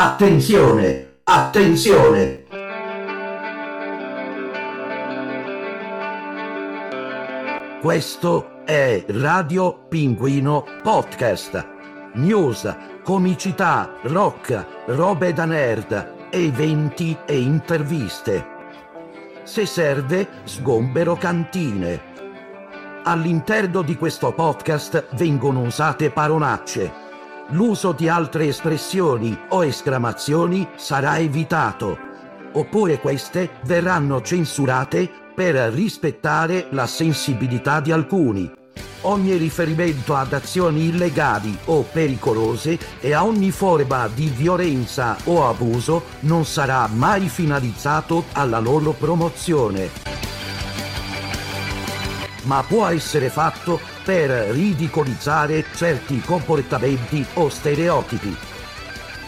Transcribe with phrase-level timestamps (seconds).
[0.00, 2.44] Attenzione, attenzione!
[7.80, 11.66] Questo è Radio Pinguino Podcast.
[12.12, 18.46] News, comicità, rock, robe da nerd, eventi e interviste.
[19.42, 22.00] Se serve, sgombero cantine.
[23.02, 27.06] All'interno di questo podcast vengono usate parolacce
[27.50, 31.96] l'uso di altre espressioni o esclamazioni sarà evitato,
[32.52, 38.50] oppure queste verranno censurate per rispettare la sensibilità di alcuni.
[39.02, 46.02] Ogni riferimento ad azioni illegali o pericolose e a ogni forma di violenza o abuso
[46.20, 50.27] non sarà mai finalizzato alla loro promozione.
[52.48, 58.34] Ma può essere fatto per ridicolizzare certi comportamenti o stereotipi.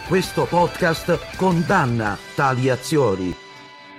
[0.07, 3.33] Questo podcast condanna tali azioni.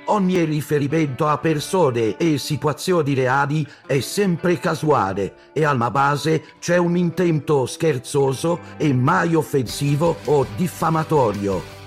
[0.06, 6.97] Ogni riferimento a persone e situazioni reali è sempre casuale e alla base c'è un
[6.97, 11.81] intento scherzoso e mai offensivo o diffamatorio.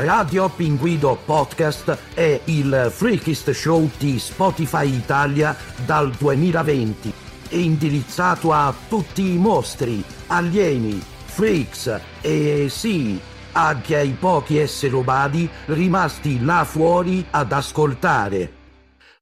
[0.00, 8.74] Radio Pinguido Podcast è il freakist show di Spotify Italia dal 2020 è indirizzato a
[8.88, 13.18] tutti i mostri, alieni, freaks e sì,
[13.52, 18.52] anche ai pochi esseri umani rimasti là fuori ad ascoltare.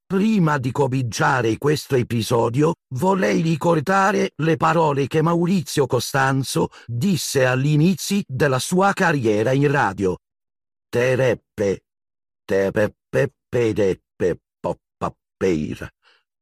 [0.04, 8.60] Prima di cominciare questo episodio, vorrei ricordare le parole che Maurizio Costanzo disse all'inizio della
[8.60, 10.16] sua carriera in radio.
[10.88, 11.84] Tereppe,
[12.44, 15.88] tereppe, pedeppe, poppapeir,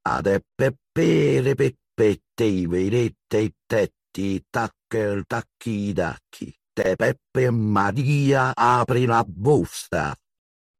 [0.03, 9.07] adeppe pere peppette i verette i tetti taccher tacchi i dacchi te Peppe Maria apri
[9.07, 10.15] la busta.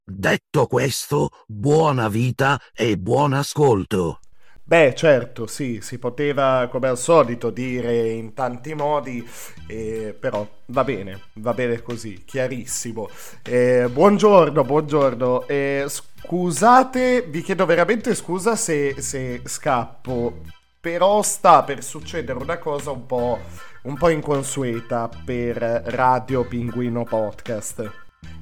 [0.05, 4.19] Detto questo, buona vita e buon ascolto.
[4.67, 9.23] Beh, certo, sì, si poteva come al solito dire in tanti modi,
[9.67, 13.11] eh, però va bene, va bene così, chiarissimo.
[13.43, 15.47] Eh, buongiorno, buongiorno.
[15.47, 20.41] Eh, Scusate, vi chiedo veramente scusa se, se scappo,
[20.81, 23.39] però sta per succedere una cosa un po',
[23.83, 27.91] un po inconsueta per Radio Pinguino Podcast.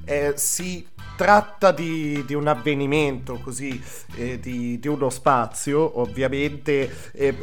[0.05, 3.81] Eh, si tratta di, di, un avvenimento così,
[4.15, 7.35] eh, di, di, uno spazio, ovviamente eh,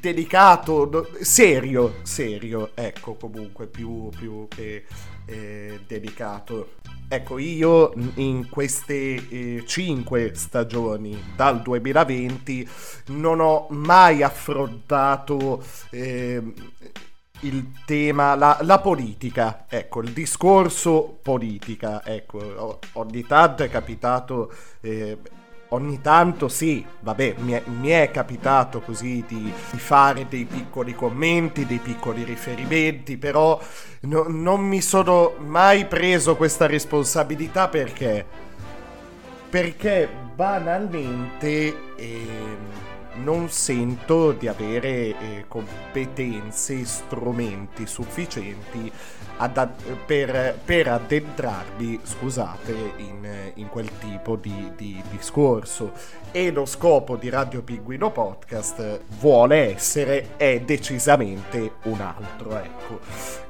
[0.00, 4.84] delicato, serio, serio, ecco comunque più, più che
[5.26, 6.74] eh, delicato.
[7.08, 8.94] Ecco, io in queste
[9.28, 12.68] eh, 5 stagioni dal 2020
[13.08, 16.42] non ho mai affrontato eh,
[17.42, 25.18] il tema, la, la, politica, ecco, il discorso politica, ecco, ogni tanto è capitato eh,
[25.72, 30.94] ogni tanto sì, vabbè, mi è, mi è capitato così di, di, fare dei piccoli
[30.94, 33.58] commenti, dei piccoli riferimenti, però
[34.00, 38.24] no, non mi sono mai preso questa responsabilità perché?
[39.48, 41.94] Perché banalmente...
[41.96, 48.90] Eh, non sento di avere eh, competenze, strumenti sufficienti
[49.36, 49.68] ad,
[50.06, 55.92] per, per, addentrarmi, scusate, in, in quel tipo di, di, discorso.
[56.30, 63.00] E lo scopo di Radio Pinguino Podcast vuole essere, è decisamente un altro, ecco.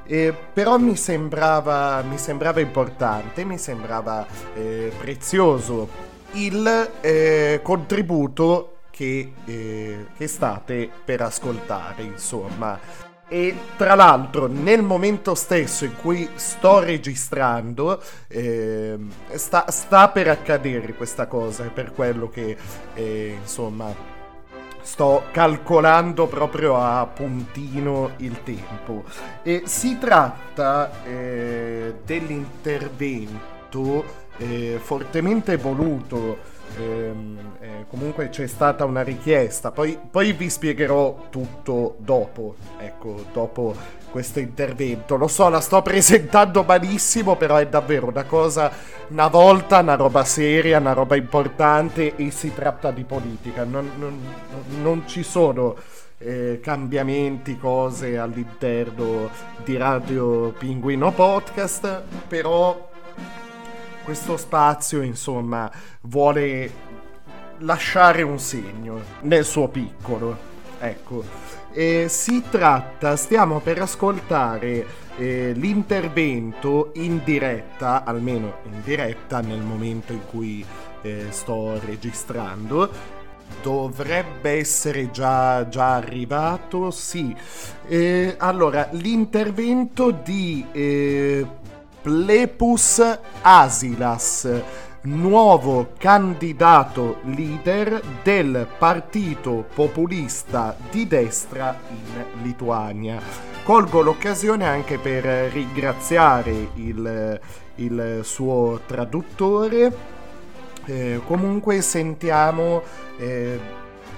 [0.05, 9.33] Eh, però mi sembrava, mi sembrava importante, mi sembrava eh, prezioso il eh, contributo che,
[9.47, 12.79] eh, che state per ascoltare, insomma.
[13.27, 18.99] E tra l'altro, nel momento stesso in cui sto registrando, eh,
[19.33, 22.55] sta, sta, per accadere questa cosa, per quello che,
[22.93, 23.95] eh, insomma,
[24.83, 29.05] sto calcolando proprio a puntino il tempo.
[29.43, 34.05] E si tratta eh, dell'intervento
[34.37, 41.97] eh, fortemente voluto ehm, eh, comunque c'è stata una richiesta, poi, poi, vi spiegherò tutto
[41.99, 43.75] dopo, ecco, dopo
[44.11, 45.17] questo intervento.
[45.17, 48.71] Lo so, la sto presentando malissimo, però è davvero una cosa,
[49.09, 54.19] una volta, una roba seria, una roba importante e si tratta di politica, non, non,
[54.83, 55.77] non ci sono...
[56.25, 59.29] Eh, cambiamenti, cose all'interno
[59.65, 62.92] di Radio Pinguino Podcast, però
[64.05, 65.71] questo spazio, insomma,
[66.03, 66.71] vuole
[67.59, 70.51] lasciare un segno nel suo piccolo.
[70.79, 71.25] Ecco.
[71.73, 80.13] Eh, si tratta, stiamo per ascoltare eh, l'intervento in diretta, almeno in diretta nel momento
[80.13, 80.65] in cui
[81.03, 83.21] eh, sto registrando.
[83.63, 87.35] Dovrebbe essere già, già arrivato, sì.
[87.87, 91.47] Eh, allora, l'intervento di eh,
[92.03, 93.01] Plepus
[93.43, 94.49] Asilas
[95.03, 103.21] nuovo candidato leader del partito populista di destra in Lituania.
[103.65, 107.41] Colgo l'occasione anche per ringraziare il,
[107.77, 109.93] il suo traduttore.
[110.85, 112.83] Eh, comunque sentiamo
[113.19, 113.61] eh,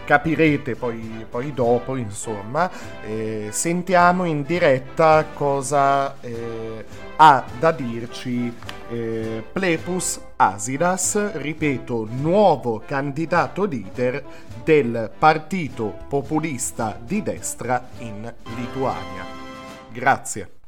[0.05, 2.71] capirete poi, poi, dopo, insomma,
[3.05, 6.85] eh, sentiamo in diretta cosa eh,
[7.17, 8.53] ha da dirci
[8.91, 14.23] eh, Plepus Asilas, ripeto, nuovo candidato leader
[14.62, 19.25] del partito populista di destra in Lituania.
[19.91, 20.63] Grazie.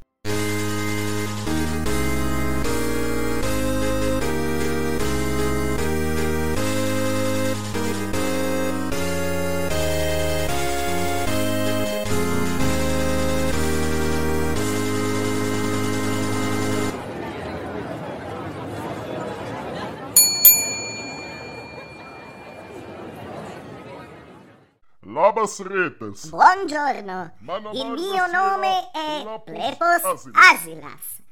[25.36, 26.30] Labas retes.
[26.30, 27.32] Buongiorno,
[27.74, 31.22] il mio nome è Plepos Asilas.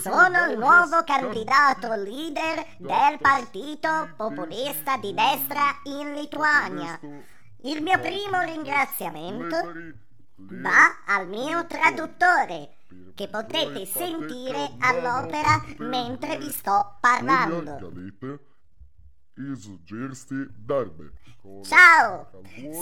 [0.00, 6.98] Sono il nuovo candidato leader del partito populista di destra in Lituania.
[7.62, 9.56] Il mio primo ringraziamento
[10.34, 12.78] va al mio traduttore,
[13.14, 17.78] che potrete sentire all'opera mentre vi sto parlando.
[21.64, 22.30] Ciao,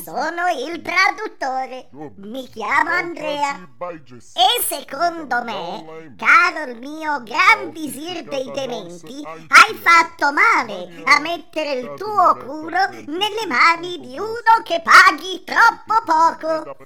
[0.04, 1.88] sono il traduttore.
[2.16, 3.58] Mi chiamo Andrea.
[4.34, 11.72] E secondo me, caro il mio gran visir dei dementi, hai fatto male a mettere
[11.72, 16.76] il tuo culo nelle mani di uno che paghi troppo poco.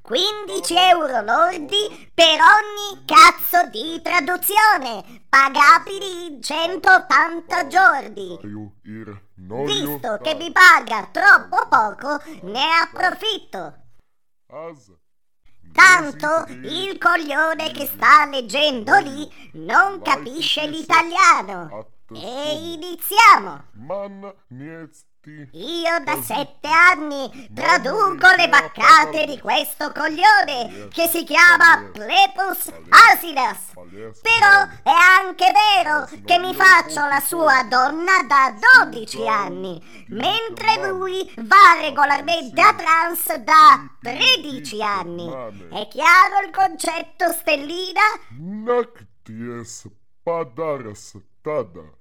[0.00, 8.38] 15 euro lordi per ogni cazzo di traduzione, pagabili in 180 giorni.
[9.66, 13.74] Visto che mi paga troppo poco, ne approfitto.
[15.72, 21.86] Tanto il coglione che sta leggendo lì non capisce l'italiano.
[22.14, 23.64] E iniziamo.
[25.24, 33.70] Io da sette anni traduco le baccate di questo coglione che si chiama Plepus Asilas.
[34.20, 34.90] Però è
[35.22, 38.52] anche vero che mi faccio la sua donna da
[38.82, 45.28] 12 anni, mentre lui va regolarmente a trans da 13 anni.
[45.70, 48.00] È chiaro il concetto, Stellina?
[48.40, 49.88] Nakties
[50.24, 52.00] padaras tada.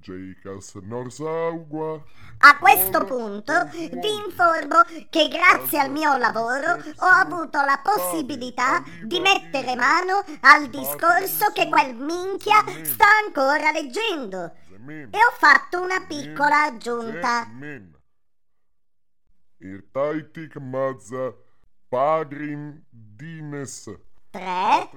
[0.00, 2.02] Jeikas Norsaugua.
[2.38, 9.20] A questo punto vi informo che grazie al mio lavoro ho avuto la possibilità di
[9.20, 14.52] mettere mano al discorso che quel minchia sta ancora leggendo
[14.86, 17.46] e ho fatto una piccola aggiunta.
[19.58, 21.34] Irtaitik mazza
[21.88, 23.90] pagrin dines.
[24.30, 24.90] 3,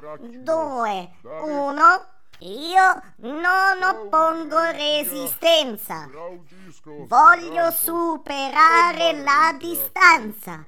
[0.44, 2.13] 2, 1.
[2.46, 6.10] Io non oppongo resistenza.
[7.08, 10.66] Voglio superare la distanza.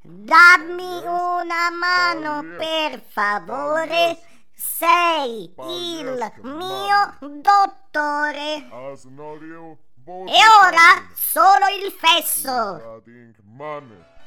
[0.00, 4.18] Dammi una mano per favore.
[4.54, 8.66] Sei il mio dottore.
[10.26, 13.02] E ora solo il fesso.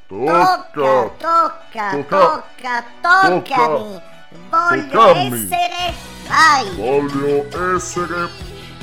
[0.07, 4.01] Tocca, tocca, tocca, toccami.
[4.49, 6.16] Voglio essere...
[6.27, 6.75] Vai!
[6.75, 8.29] Voglio essere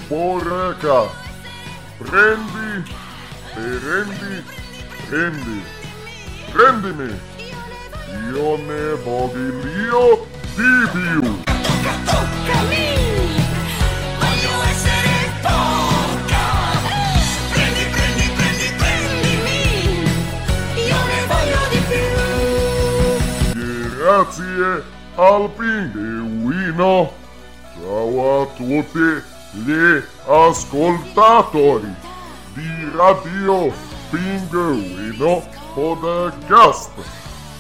[0.09, 1.09] porca.
[1.99, 2.91] Prendi
[3.57, 4.45] e rendi,
[5.09, 5.63] rendi.
[6.51, 7.21] Prendimi.
[8.33, 11.43] Io ne voglio di più.
[12.05, 12.89] Toccami!
[14.19, 16.47] Voglio essere tocca!
[17.53, 19.61] Prendi, prendi, prendi, prendimi!
[20.87, 22.09] Io ne voglio di più!
[23.97, 24.85] Grazie
[25.17, 27.24] al pinguino.
[27.75, 31.93] Ciao a tutti gli ascoltatori
[32.53, 33.75] di Radio
[34.11, 36.93] Pinguino Podcast.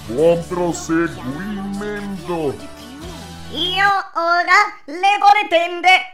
[0.06, 2.54] Buon proseguimento.
[3.50, 6.13] Io ora levo le tende.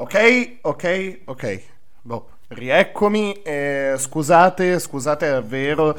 [0.00, 1.62] Ok, ok, ok.
[2.02, 3.32] Boh, rieccomi.
[3.42, 5.96] eh, scusate, scusate davvero.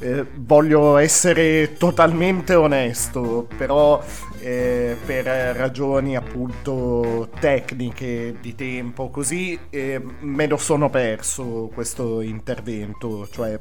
[0.00, 4.02] eh, voglio essere totalmente onesto, però
[4.40, 5.24] eh, per
[5.56, 13.58] ragioni appunto tecniche di tempo, così eh, me lo sono perso questo intervento, cioè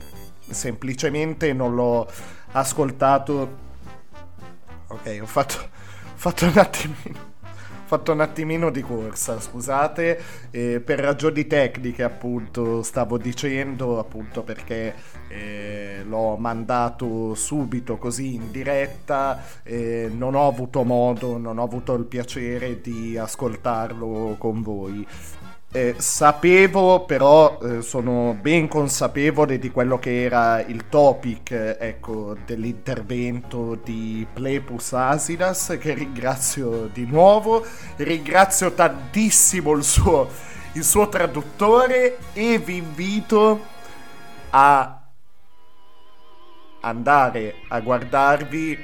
[0.49, 2.09] semplicemente non l'ho
[2.51, 3.63] ascoltato.
[4.87, 5.55] Ok, ho fatto,
[6.15, 7.33] fatto un attimino
[7.95, 10.19] fatto un attimino di corsa, scusate,
[10.51, 14.93] eh, per ragioni tecniche appunto stavo dicendo, appunto perché
[15.29, 21.93] eh, l'ho mandato subito così in diretta, eh, non ho avuto modo, non ho avuto
[21.93, 25.07] il piacere di ascoltarlo con voi.
[25.75, 33.77] Eh, sapevo, però eh, sono ben consapevole di quello che era il topic ecco, dell'intervento
[33.84, 37.65] di Plepus Asilas, che ringrazio di nuovo.
[37.98, 40.29] Ringrazio tantissimo il suo,
[40.75, 43.65] il suo traduttore e vi invito
[44.51, 45.01] a
[46.79, 48.79] andare a guardarvi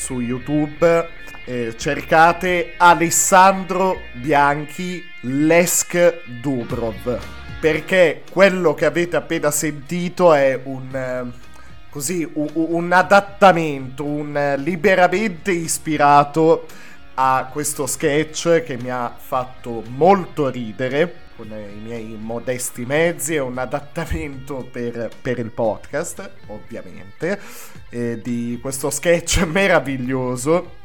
[0.00, 1.08] su YouTube.
[1.44, 7.18] eh, cercate Alessandro Bianchi Lesk Dubrov
[7.60, 11.48] perché quello che avete appena sentito è un eh,
[11.90, 16.66] così un, un adattamento un liberamente ispirato
[17.14, 23.40] a questo sketch che mi ha fatto molto ridere con i miei modesti mezzi, è
[23.40, 27.40] un adattamento per, per il podcast, ovviamente,
[27.88, 30.78] eh, di questo sketch meraviglioso.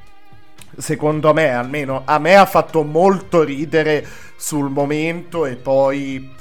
[0.78, 4.08] Secondo me, almeno a me ha fatto molto ridere
[4.38, 6.34] sul momento e poi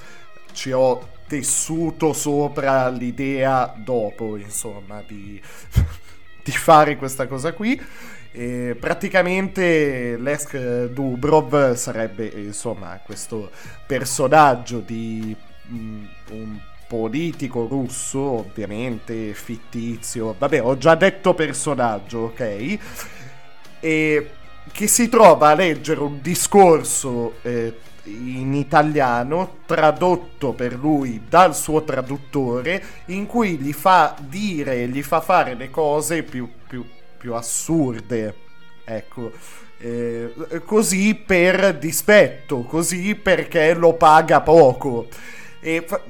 [0.53, 5.41] ci ho tessuto sopra l'idea dopo, insomma, di,
[6.45, 7.81] di fare questa cosa qui.
[8.37, 13.49] E praticamente Lesk Dubrov sarebbe insomma questo
[13.87, 15.37] personaggio di
[15.71, 20.35] mm, un politico russo, ovviamente fittizio.
[20.37, 22.79] Vabbè, ho già detto personaggio, ok?
[23.79, 24.31] E
[24.73, 27.73] che si trova a leggere un discorso eh,
[28.05, 35.21] in italiano tradotto per lui dal suo traduttore in cui gli fa dire, gli fa
[35.21, 36.85] fare le cose più, più,
[37.25, 38.35] più assurde.
[38.85, 39.33] Ecco,
[39.79, 40.35] eh,
[40.67, 45.09] così per dispetto, così perché lo paga poco.
[45.59, 46.03] E fa-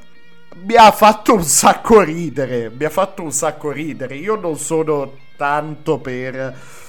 [0.56, 4.16] mi ha fatto un sacco ridere, mi ha fatto un sacco ridere.
[4.16, 6.82] Io non sono tanto per...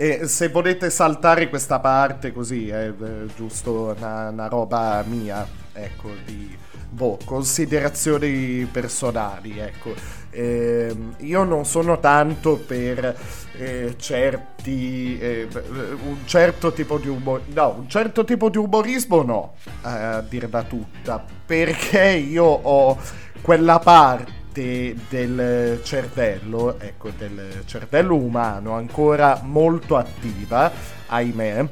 [0.00, 6.10] E se volete saltare questa parte così è eh, giusto una, una roba mia, ecco,
[6.24, 6.56] di
[6.88, 9.94] boh, considerazioni personali, ecco.
[10.38, 13.16] Ehm, io non sono tanto per
[13.56, 19.54] eh, certi eh, un certo tipo di umor no, un certo tipo di umorismo no,
[19.82, 22.96] a dirla tutta, perché io ho
[23.40, 30.70] quella parte del cervello, ecco, del cervello umano ancora molto attiva,
[31.06, 31.68] ahimè.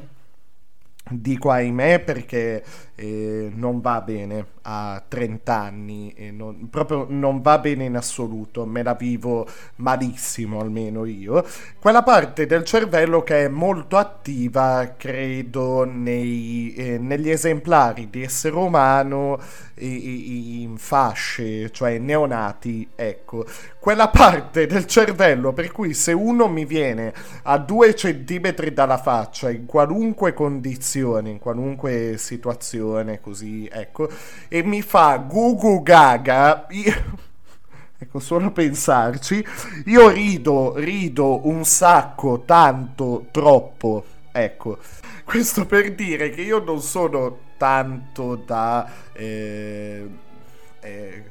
[1.09, 2.61] Dico ahimè perché
[2.95, 8.65] eh, non va bene a 30 anni, e non- proprio non va bene in assoluto,
[8.65, 9.47] me la vivo
[9.77, 11.45] malissimo almeno io.
[11.79, 18.55] Quella parte del cervello che è molto attiva, credo, nei, eh, negli esemplari di essere
[18.57, 19.39] umano
[19.75, 23.45] i- i- in fasce, cioè neonati, ecco.
[23.79, 29.49] Quella parte del cervello per cui se uno mi viene a due centimetri dalla faccia,
[29.49, 34.09] in qualunque condizione, in qualunque situazione, così, ecco,
[34.57, 37.25] e mi fa gugu gaga, io...
[37.99, 39.43] Ecco, solo pensarci,
[39.85, 44.77] io rido, rido un sacco, tanto, troppo, ecco.
[45.23, 48.87] Questo per dire che io non sono tanto da...
[49.13, 50.07] eh,
[50.79, 51.23] eh,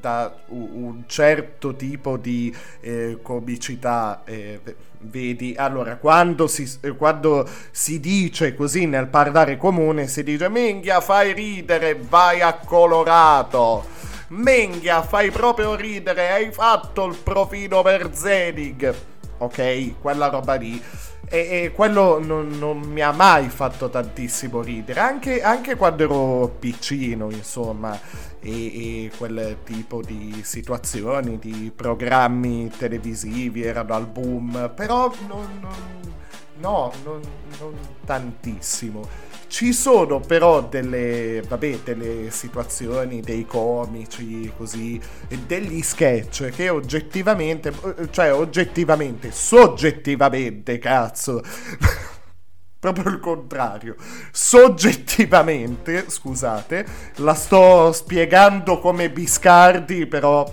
[0.00, 4.60] da un certo tipo di eh, comicità eh,
[4.98, 5.54] vedi?
[5.56, 11.32] Allora quando si, eh, quando si dice così nel parlare comune si dice minchia fai
[11.32, 13.96] ridere vai a colorato.
[14.28, 18.94] Minchia fai proprio ridere hai fatto il profilo per Zelig.
[19.38, 20.82] Ok quella roba lì
[21.30, 26.48] e, e quello non, non mi ha mai fatto tantissimo ridere, anche, anche quando ero
[26.58, 27.98] piccino, insomma,
[28.40, 36.16] e, e quel tipo di situazioni, di programmi televisivi erano al boom, però non, non-
[36.60, 37.20] no, non,
[37.58, 37.74] non
[38.04, 39.26] tantissimo.
[39.48, 45.00] Ci sono però delle, vabbè, delle situazioni, dei comici, così,
[45.46, 47.72] degli sketch che oggettivamente,
[48.10, 51.42] cioè oggettivamente, soggettivamente, cazzo,
[52.78, 53.96] proprio il contrario.
[54.30, 56.86] Soggettivamente, scusate,
[57.16, 60.46] la sto spiegando come Biscardi, però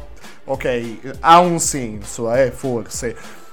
[0.46, 3.44] ok, ha un senso, eh, forse.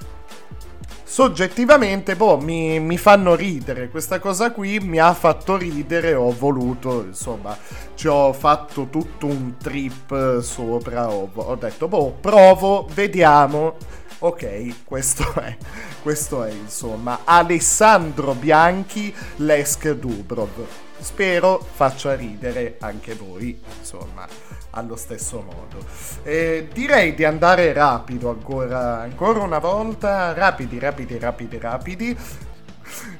[1.13, 3.91] Soggettivamente, boh, mi, mi fanno ridere.
[3.91, 6.15] Questa cosa qui mi ha fatto ridere.
[6.15, 7.55] Ho voluto, insomma,
[7.95, 11.11] ci ho fatto tutto un trip sopra.
[11.11, 13.77] Ho, ho detto, boh, provo, vediamo.
[14.21, 15.55] Ok, questo è,
[16.01, 20.67] questo è insomma Alessandro Bianchi, Lesk Dubrov.
[21.03, 24.25] Spero faccia ridere anche voi, insomma,
[24.71, 25.85] allo stesso modo.
[26.23, 32.17] Eh, direi di andare rapido ancora, ancora una volta, rapidi, rapidi, rapidi, rapidi.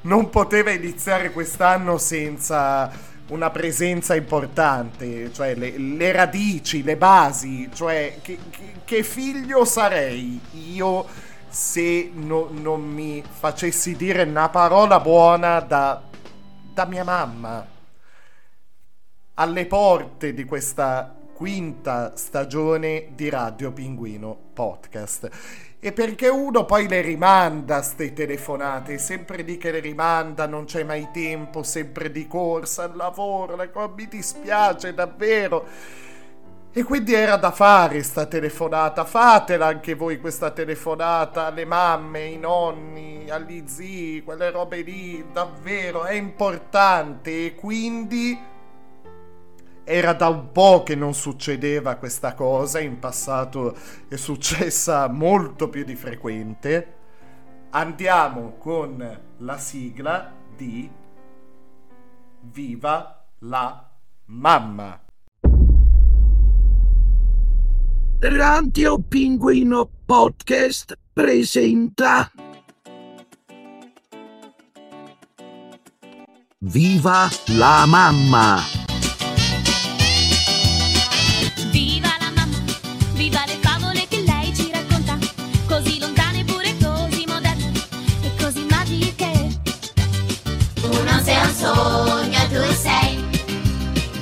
[0.03, 2.89] Non poteva iniziare quest'anno senza
[3.29, 10.41] una presenza importante, cioè le, le radici, le basi, cioè che, che, che figlio sarei
[10.53, 11.07] io
[11.49, 16.01] se no- non mi facessi dire una parola buona da,
[16.73, 17.72] da mia mamma.
[19.37, 25.31] Alle porte di questa quinta stagione di Radio Pinguino Podcast.
[25.81, 30.85] E perché uno poi le rimanda ste telefonate, sempre di che le rimanda, non c'è
[30.85, 35.65] mai tempo, sempre di corsa al lavoro, le co- mi dispiace davvero.
[36.71, 42.37] E quindi era da fare sta telefonata, fatela anche voi questa telefonata alle mamme, ai
[42.37, 48.51] nonni, agli zii, quelle robe lì, davvero è importante e quindi
[49.85, 53.77] era da un po' che non succedeva questa cosa, in passato
[54.09, 56.95] è successa molto più di frequente.
[57.71, 60.91] Andiamo con la sigla di
[62.41, 63.91] Viva la
[64.27, 65.01] mamma.
[68.19, 72.31] Radio Pinguino Podcast presenta
[76.59, 78.82] Viva la mamma!
[91.63, 93.25] Sogno, tu sei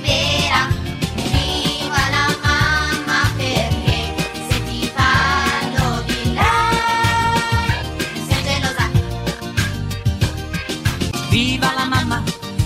[0.05, 0.63] vera.
[1.15, 4.01] Viva la mamma perché
[4.49, 7.79] se ti parlo di lei
[8.29, 8.91] sei gelosa.
[11.31, 12.23] Viva la mamma,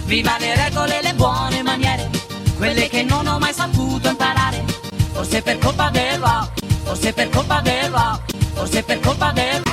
[0.06, 2.10] viva le regole le buone maniere,
[2.56, 4.64] quelle che non ho mai saputo imparare.
[5.12, 6.48] Forse per colpa del wow,
[6.82, 8.18] forse per colpa del wow,
[8.54, 9.63] forse per colpa del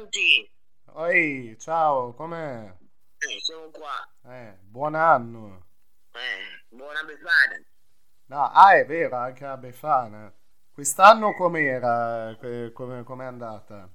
[0.00, 0.50] Pronti?
[0.94, 2.72] Oi, ciao, com'è?
[3.18, 3.96] Eh, sono qua.
[4.24, 5.66] Eh, buon anno.
[6.14, 7.56] Eh, buona befana.
[8.28, 10.32] No, ah, è vero, anche la Befana.
[10.72, 12.34] Quest'anno com'era?
[12.38, 13.90] Que- Come com'è andata?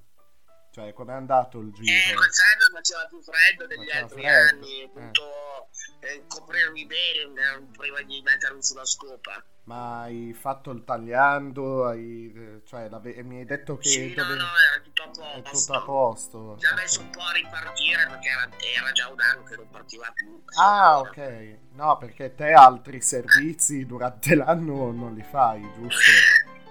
[0.75, 2.17] Cioè, com'è andato il Eh, giro?
[2.17, 4.83] quest'anno faceva più freddo degli Faceva altri freddo, anni, eh.
[4.83, 5.69] appunto
[6.01, 9.41] eh, coprirmi bene eh, prima di mettermi sulla scopa.
[9.63, 11.85] Ma hai fatto il tagliando?
[11.87, 12.89] Hai, eh, cioè,
[13.23, 15.05] mi hai detto che Sì, no, dove- no, era tutto a
[15.37, 15.57] è posto.
[15.59, 16.57] tutto a posto.
[16.59, 19.69] Ci ha messo un po' a ripartire perché era, era già un anno che non
[19.69, 20.43] partiva più.
[20.59, 21.57] Ah, ok.
[21.71, 26.11] No, perché te altri servizi durante l'anno non li fai, giusto?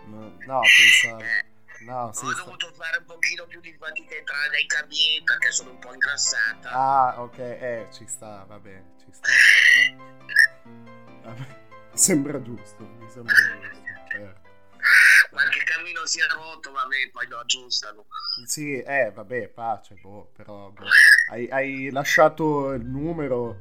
[0.09, 1.53] No, no pensavo...
[1.85, 2.25] No, sì.
[2.25, 5.79] ho sta- dovuto fare un pochino più di fatica entrare nei cammini perché sono un
[5.79, 6.71] po' ingrassata.
[6.71, 9.31] Ah, ok, eh, ci sta, vabbè, ci sta.
[11.23, 11.47] Vabbè,
[11.95, 14.43] sembra giusto, mi sembra giusto, certo.
[15.31, 18.07] Qualche cammino si è rotto, vabbè, poi lo aggiustano.
[18.47, 20.85] Sì, eh, vabbè, pace, boh, però, boh.
[21.31, 23.59] Hai, hai lasciato il numero,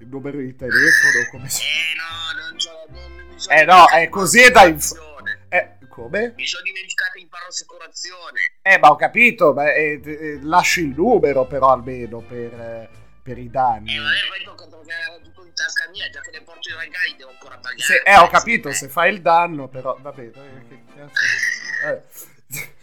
[0.00, 1.62] il numero di telefono, come si...
[1.62, 2.84] Eh no, non c'ho...
[2.90, 4.98] non- mi sono Eh no, è così da inf-
[6.02, 6.32] come?
[6.36, 8.40] Mi sono dimenticato in paro assicurazione.
[8.62, 12.88] Eh, ma ho capito, ma eh, eh, lasci il numero però almeno per, eh,
[13.22, 13.94] per i danni.
[13.94, 16.72] E vabbè, poi tocca perché era tutto in tasca mia, già che le porto i
[16.72, 17.80] regali devo ancora pagare.
[17.80, 20.32] Se- eh, ho capito, se fai il danno, però, vabbè, eh,
[20.68, 22.02] che cazzo- eh.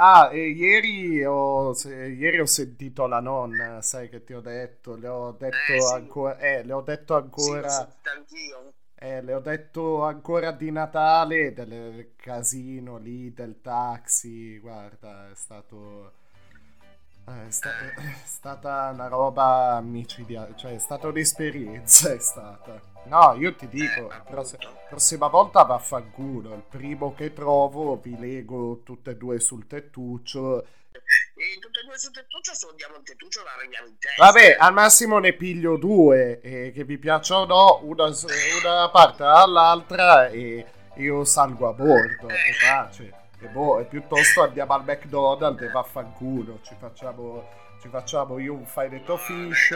[0.00, 5.08] Ah, ieri, ho, se- ieri ho sentito la nonna, sai che ti ho detto, le
[5.08, 5.92] ho detto Eh, sì.
[5.94, 8.72] ancora, eh, le ho detto Sì, ancora, sentito anch'io.
[9.00, 16.12] Eh, le ho detto ancora di Natale del casino lì, del taxi, guarda, è stato...
[17.26, 22.80] eh, È, sta- è stata una roba micidiale, cioè è stata un'esperienza, è stata.
[23.04, 24.56] No, io ti dico, Eh, pross-
[24.88, 30.66] prossima volta vaffanculo, il primo che trovo vi leggo tutte e due sul tettuccio.
[31.34, 34.24] E tutte e due sul tettuccio, se andiamo al tettuccio la rendiamo in testa.
[34.24, 39.22] Vabbè, al massimo ne piglio due, e che vi piacciono o no, una, una parte
[39.22, 43.12] all'altra e, io salgo a bordo, e pace.
[43.40, 47.48] E boh, e piuttosto andiamo al McDonald's e vaffanculo, ci facciamo,
[47.80, 49.74] ci facciamo io un filetto fish.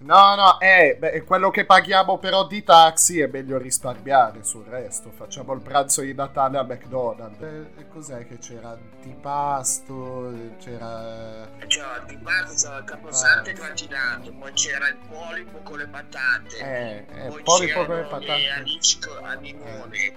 [0.00, 5.10] No, no, eh, beh, quello che paghiamo però di taxi è meglio risparmiare sul resto.
[5.10, 7.42] Facciamo il pranzo di Natale al McDonald's.
[7.42, 8.70] E, e cos'è che c'era?
[8.70, 11.48] Antipasto, c'era...
[11.66, 16.56] C'era di base, c'era il caposanto gratinato, poi c'era il polipo con le patate.
[16.58, 18.48] Eh, eh, poi polipo con le le patate.
[18.50, 20.14] alici co- al limone,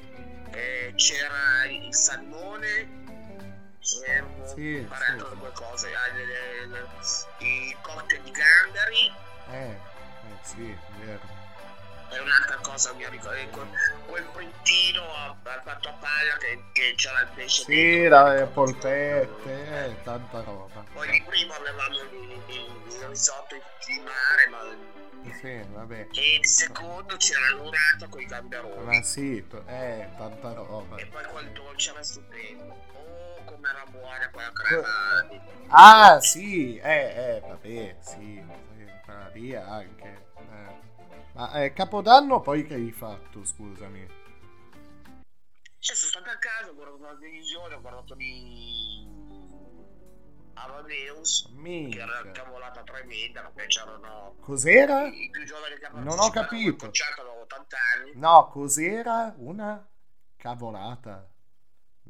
[0.51, 3.00] eh, c'era il salmone,
[3.81, 4.87] c'erano Sì, sì.
[4.89, 6.87] altre due cose, eh, le- le- le-
[7.39, 9.13] i cocktail di gamberi
[9.49, 9.77] Eh, eh,
[10.43, 11.19] sì, è vero.
[12.09, 13.67] e un'altra cosa mi ricordo, eh, quel,
[14.05, 15.01] quel puntino
[15.63, 20.41] fatto a palla che, che c'era il pesce Sì, dentro, le eh, polpette, eh, tanta
[20.43, 20.83] roba.
[20.93, 26.07] Poi di prima avevamo il, risotto di mare, ma Sì, vabbè.
[26.13, 28.83] e il secondo c'era l'orata con i gamberoni.
[28.83, 30.97] Ma sì, eh, tanta roba.
[30.97, 32.90] E poi quel dolce era stupendo.
[33.45, 35.27] Come era buona quella crema.
[35.29, 38.43] di- Ah, sì, eh, eh, vabbè, sì,
[39.05, 40.25] quella lì anche.
[40.35, 40.79] eh.
[41.33, 44.05] Ma eh, Capodanno poi che hai fatto, scusami?
[45.79, 49.07] Cioè, sono stato a casa, ho guardato la televisione, ho guardato di
[50.53, 52.31] Amadeus, che era una Minchia.
[52.31, 55.05] cavolata tremenda, perché c'erano Cos'era?
[55.07, 56.75] i più giovani che Non ho capito.
[56.85, 58.11] concerto avevano 80 anni.
[58.15, 59.33] No, cos'era?
[59.37, 59.89] Una
[60.35, 61.30] cavolata.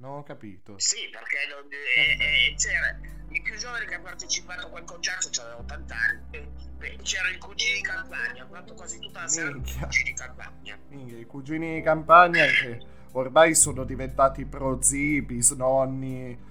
[0.02, 0.74] Non ho capito.
[0.80, 2.98] Sì, perché non- eh, eh, c'era
[3.30, 6.22] i più giovani che hanno partecipato a quel concerto c'erano 80 anni.
[6.32, 6.48] Eh,
[6.80, 9.82] eh, C'erano i cugini di campagna, fatto quasi tutta la sera i Minchia.
[9.86, 10.78] cugini di campagna.
[10.90, 12.80] Minchia, I cugini di campagna che
[13.12, 16.50] ormai sono diventati prozii, bisnonni.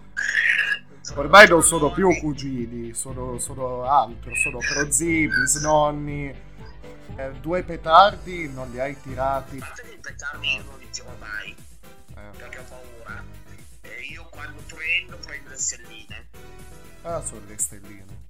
[1.16, 6.32] Ormai non sono più cugini, sono, sono altro, sono prozii, bisnonni.
[7.16, 9.56] Eh, due petardi non li hai tirati.
[9.56, 11.56] A parte che i petardi io non li tiro mai,
[12.16, 12.89] Eh, perché ho paura.
[14.40, 16.28] Quando prendo, prendo le stelline.
[17.02, 18.28] Ah, sono le stelline.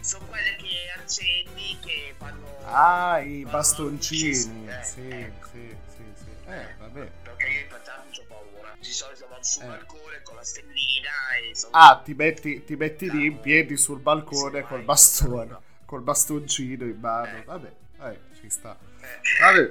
[0.00, 2.56] Sono quelle che accendi, che fanno...
[2.64, 4.68] Ah, i fanno bastoncini.
[4.70, 5.48] eh, Sì, ecco.
[5.52, 6.50] sì, sì, sì.
[6.50, 7.10] Eh, vabbè.
[7.22, 8.74] Perché io i petardi ho paura.
[8.80, 9.66] Di solito vado sul Eh.
[9.66, 11.10] balcone con la stellina
[11.50, 11.54] e...
[11.54, 16.84] sono- Ah, ti metti, ti metti lì in piedi sul balcone col bastone, col bastoncino
[16.86, 17.42] in mano.
[17.44, 17.72] Vabbè,
[18.04, 18.78] eh, ci sta.
[19.02, 19.20] Eh.
[19.38, 19.70] Vabbè.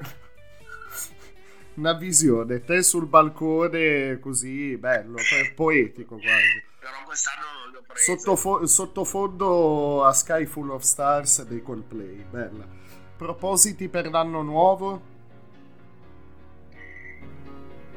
[1.76, 6.64] Una visione, te sul balcone così, bello, po- poetico quasi.
[6.80, 8.12] Però quest'anno non li ho preso.
[8.18, 12.66] Sottofo- sottofondo a Sky Full of Stars dei Coldplay, bella.
[13.16, 15.02] Propositi per l'anno nuovo?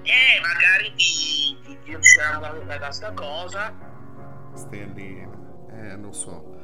[0.02, 3.72] Eh, magari di riuscire a guardare da sta cosa.
[4.54, 5.28] Stelline,
[5.72, 6.54] eh, lo so.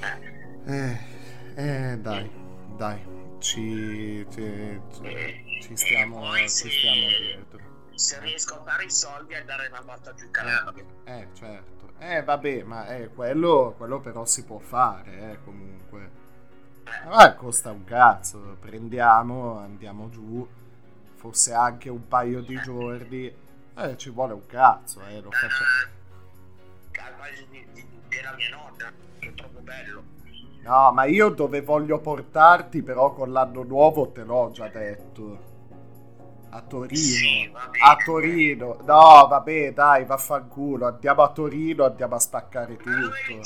[0.00, 0.40] Eh,
[1.54, 2.30] Eh, eh, dai,
[2.76, 3.00] dai,
[3.38, 7.60] ci, ci, ci- ci stiamo, Poi ci se- stiamo dietro.
[7.94, 10.84] se riesco a fare i soldi e dare una volta giù in Calabria.
[11.04, 11.70] Eh, certo.
[11.98, 16.10] Eh, vabbè, ma eh, quello, quello però si può fare, eh, comunque.
[17.08, 20.46] Ma costa un cazzo, prendiamo, andiamo giù,
[21.14, 23.32] fosse anche un paio di giorni,
[23.76, 25.90] eh, ci vuole un cazzo, eh, lo facciamo.
[26.90, 27.24] Calma
[28.08, 30.02] della mia nonna, è troppo bello.
[30.62, 35.50] No, ma io dove voglio portarti però con l'anno nuovo te l'ho già detto.
[36.54, 36.94] A Torino.
[36.96, 37.50] Sì.
[37.82, 38.76] A Torino.
[38.84, 40.86] No, vabbè, dai, vaffanculo.
[40.86, 43.40] Andiamo a Torino, andiamo a spaccare tutto.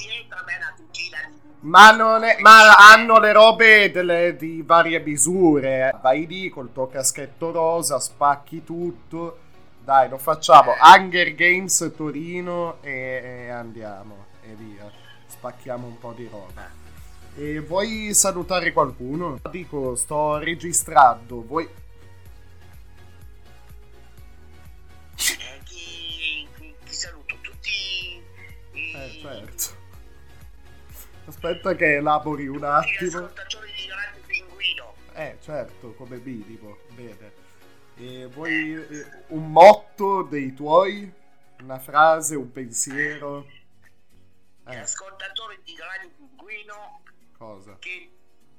[1.60, 2.36] Ma non è.
[2.40, 5.88] Ma hanno le robe delle- di varie misure.
[5.88, 5.94] eh.
[6.02, 9.38] Vai lì col tuo caschetto rosa, spacchi tutto.
[9.84, 10.72] Dai, lo facciamo.
[10.80, 14.26] Hunger Games Torino e, e andiamo.
[14.42, 14.90] E via.
[15.26, 16.68] Spacchiamo un po' di roba.
[17.36, 19.38] E vuoi salutare qualcuno?
[19.50, 21.44] Dico, sto registrando.
[21.46, 21.68] Vuoi.
[31.26, 33.08] Aspetta che elabori un gli attimo.
[33.18, 34.94] ascoltatori di Radio Pinguino.
[35.14, 36.78] Eh, certo, come minimo.
[36.94, 37.32] Bene.
[37.96, 41.10] E vuoi eh, un motto dei tuoi?
[41.62, 43.44] Una frase, un pensiero?
[44.64, 47.02] Gli Eh, ascoltatori di Radio Pinguino
[47.38, 47.76] cosa?
[47.78, 48.10] che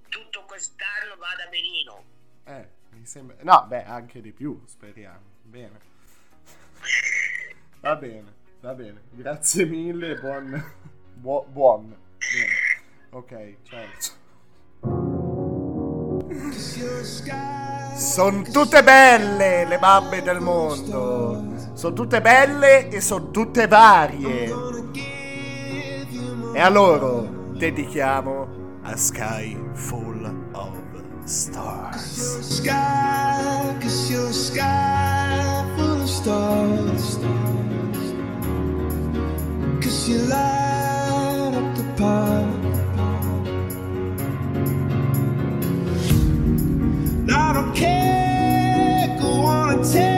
[0.10, 2.03] tutto quest'anno vada benino.
[2.45, 3.36] Eh, mi sembra...
[3.41, 5.21] No, beh, anche di più, speriamo.
[5.43, 5.80] Bene.
[7.80, 9.03] Va bene, va bene.
[9.12, 10.73] Grazie mille, buon...
[11.13, 11.95] buo- buon.
[13.12, 14.15] Ok, certo.
[17.95, 21.56] Sono tutte belle le mamme del mondo.
[21.73, 24.53] Sono tutte belle e sono tutte varie.
[26.53, 30.77] E a loro dedichiamo a Sky Full of
[31.23, 32.39] Stars.
[32.39, 37.19] sky, cause you're sky full of stars.
[39.82, 40.19] Cause you
[47.39, 50.16] I don't care, go on and tear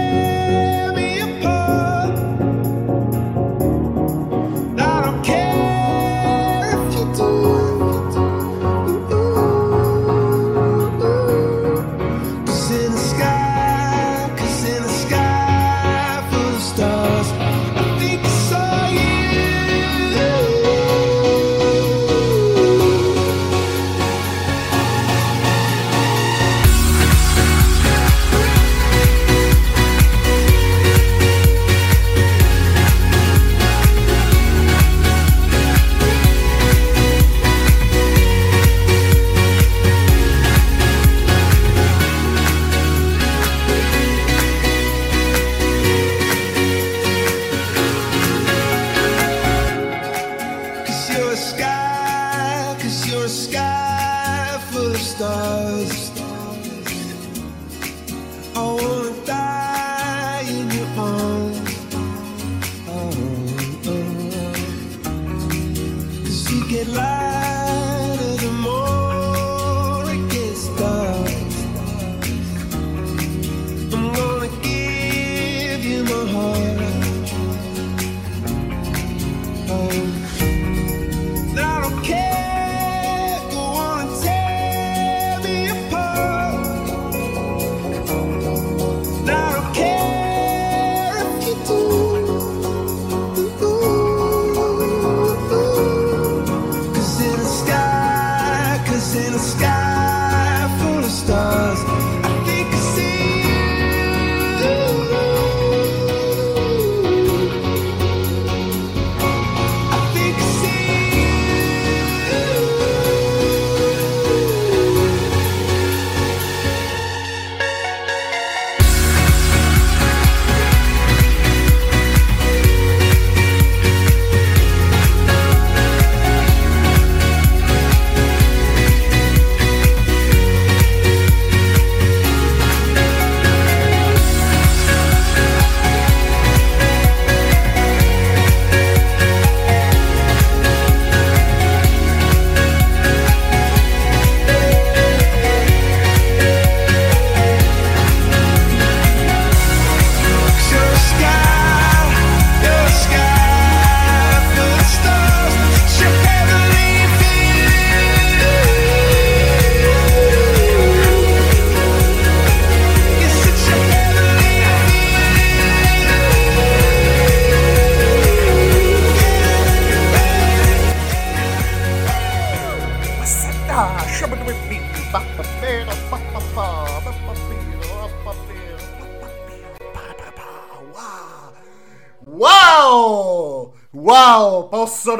[52.90, 56.19] cause you're a sky full of stars.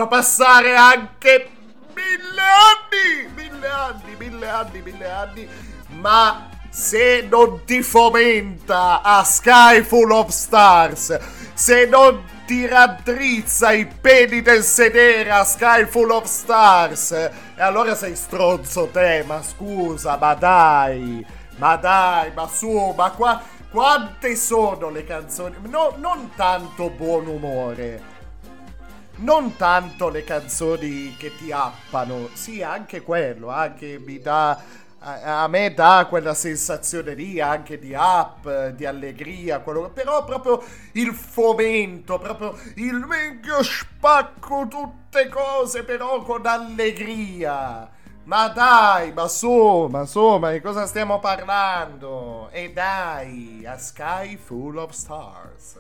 [0.10, 1.50] Passare anche
[1.94, 5.50] mille anni, mille anni, mille anni, mille anni,
[5.88, 11.18] ma se non ti fomenta a Sky Full of Stars,
[11.54, 17.96] se non ti raddrizza i peli del sedere a Sky Full of Stars, e allora
[17.96, 21.26] sei stronzo te, ma scusa, ma dai,
[21.58, 23.42] ma dai, ma su, ma qua,
[23.72, 25.56] quante sono le canzoni?
[25.64, 28.09] No, non tanto buon umore,
[29.20, 34.88] non tanto le canzoni che ti appano, sì, anche quello, anche mi dà.
[35.02, 40.62] A, me dà quella sensazione lì anche di up, di allegria, quello, però proprio
[40.94, 43.08] il fomento, proprio il
[43.46, 47.90] io spacco tutte cose però con allegria.
[48.26, 52.50] Ma dai, ma su, ma su, ma di cosa stiamo parlando?
[52.52, 55.80] E dai, a Sky Full of Stars.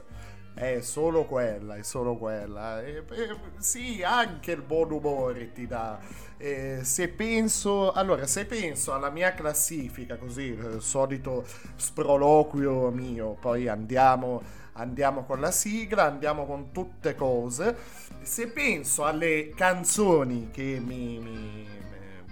[0.59, 2.81] È solo quella, è solo quella.
[2.83, 5.97] E, e, sì, anche il buon umore ti dà.
[6.35, 11.45] Eh, se penso, allora, se penso alla mia classifica, così, il solito
[11.77, 14.41] sproloquio mio, poi andiamo,
[14.73, 17.73] andiamo con la sigla, andiamo con tutte cose.
[18.21, 21.65] Se penso alle canzoni che mi, mi,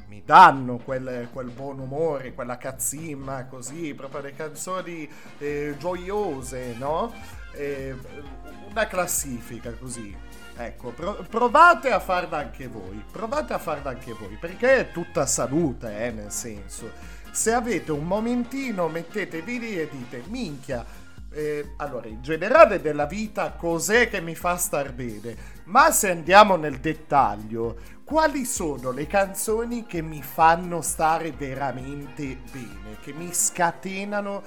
[0.10, 7.37] mi danno quel, quel buon umore, quella cazzimma, così, proprio le canzoni eh, gioiose, no?
[7.58, 7.96] Eh,
[8.70, 10.16] una classifica così.
[10.56, 15.26] Ecco, pro- provate a farla anche voi, provate a farla anche voi, perché è tutta
[15.26, 16.92] salute, eh, nel senso.
[17.32, 20.84] se avete un momentino mettetevi lì e dite minchia
[21.32, 26.56] eh, allora in generale della vita cos'è che mi fa star bene ma se andiamo
[26.56, 34.42] nel dettaglio quali sono le canzoni che mi fanno stare veramente bene che mi scatenano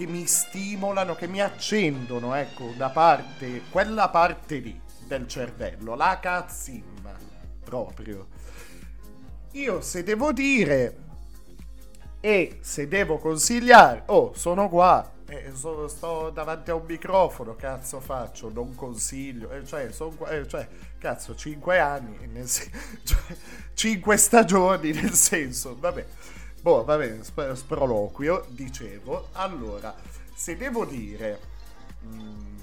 [0.00, 6.18] che mi stimolano che mi accendono ecco una parte quella parte lì del cervello la
[6.18, 7.14] cazzimma
[7.62, 8.26] proprio.
[9.52, 10.96] Io se devo dire
[12.20, 18.00] e se devo consigliare, oh, sono qua, eh, so- sto davanti a un microfono, cazzo
[18.00, 20.66] faccio, non consiglio, eh, cioè, son eh, cioè,
[20.98, 22.70] cazzo, 5 anni, nel sen-
[23.04, 23.36] cioè,
[23.74, 26.06] 5 stagioni, nel senso, vabbè,
[26.60, 29.94] boh, vabbè, sp- sproloquio, dicevo, allora,
[30.34, 31.40] se devo dire...
[32.04, 32.58] mm,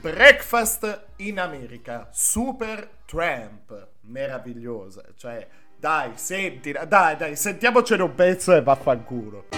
[0.00, 5.44] Breakfast in America, Super Tramp, meravigliosa, cioè,
[5.76, 9.57] dai, senti, dai, dai, sentiamocene un pezzo e vaffanculo.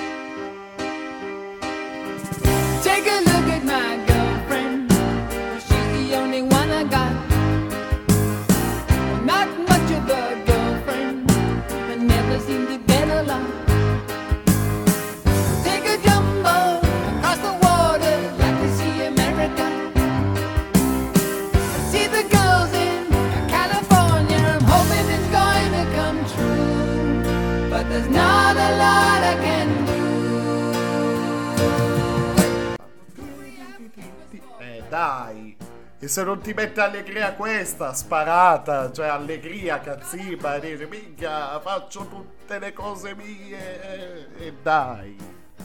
[36.10, 42.58] Se non ti mette allegria questa, sparata, cioè allegria, cazzimma, e dici, minchia, faccio tutte
[42.58, 45.16] le cose mie, e, e dai.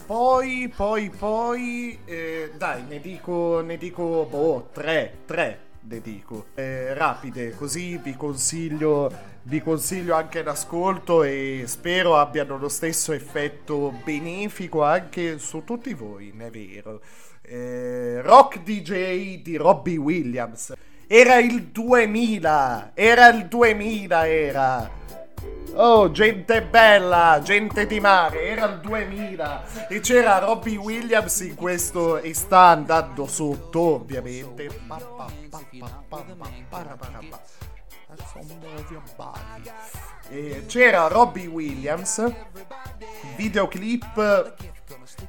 [0.05, 6.45] Poi, poi, poi, eh, dai, ne dico, ne dico, boh, tre, tre, ne dico.
[6.53, 9.11] Eh, rapide, così vi consiglio,
[9.43, 16.31] vi consiglio anche l'ascolto e spero abbiano lo stesso effetto benefico anche su tutti voi,
[16.35, 17.01] ne è vero.
[17.47, 20.73] Eh, Rock DJ di Robbie Williams.
[21.07, 24.89] Era il 2000, era il 2000, era.
[25.73, 32.17] Oh, gente bella, gente di mare, era il 2000 e c'era Robbie Williams in questo
[32.17, 34.69] e sta andando sotto, ovviamente.
[34.87, 36.23] Pa, pa, pa,
[40.67, 42.23] c'era Robbie Williams,
[43.35, 44.53] videoclip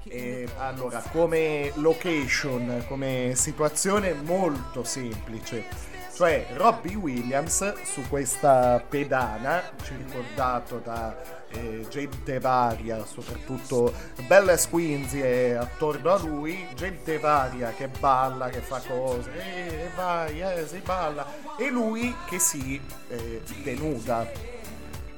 [0.05, 5.86] e allora, come location, come situazione molto semplice.
[6.17, 11.15] Cioè, Robbie Williams su questa pedana, circondato da
[11.51, 13.93] eh, gente varia, soprattutto
[14.27, 20.67] Bella Squinzi attorno a lui, gente varia che balla, che fa cose, e vai, eh,
[20.67, 21.27] si balla,
[21.59, 24.27] e lui che si eh, denuda,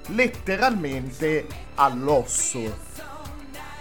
[0.08, 2.86] letteralmente all'osso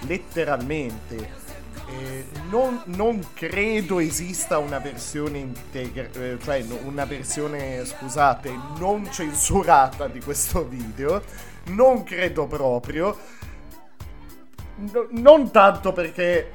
[0.02, 1.47] letteralmente.
[1.90, 10.08] Eh, non, non credo esista una versione integra- eh, cioè una versione, scusate, non censurata
[10.08, 11.24] di questo video.
[11.68, 13.18] Non credo proprio.
[14.76, 16.52] No- non tanto perché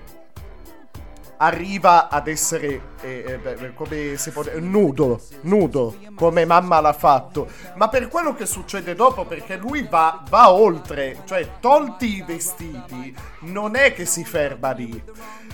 [1.36, 7.48] arriva ad essere eh, eh, come si può dire nudo, nudo, come mamma l'ha fatto,
[7.74, 13.14] ma per quello che succede dopo, perché lui va, va oltre, cioè tolti i vestiti,
[13.40, 15.02] non è che si ferma lì.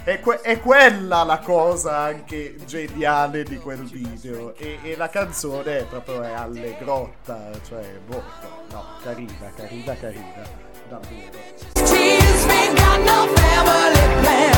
[0.04, 4.54] È, que- è quella la cosa anche geniale di quel video.
[4.56, 8.22] E, e la canzone è proprio è allegrotta, cioè, boh,
[8.70, 10.42] no, carina, carina, carina,
[10.88, 11.38] davvero.
[11.74, 14.57] Tears ain't got no family plan.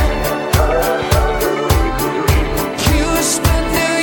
[2.87, 4.00] Houston, do you hear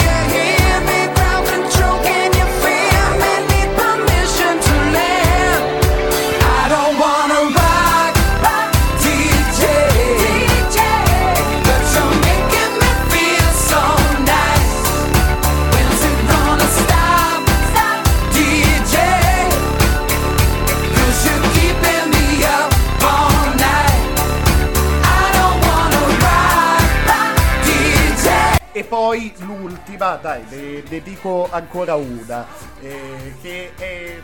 [29.07, 32.45] poi l'ultima, dai, ne, ne dico ancora una,
[32.81, 34.19] eh, che è,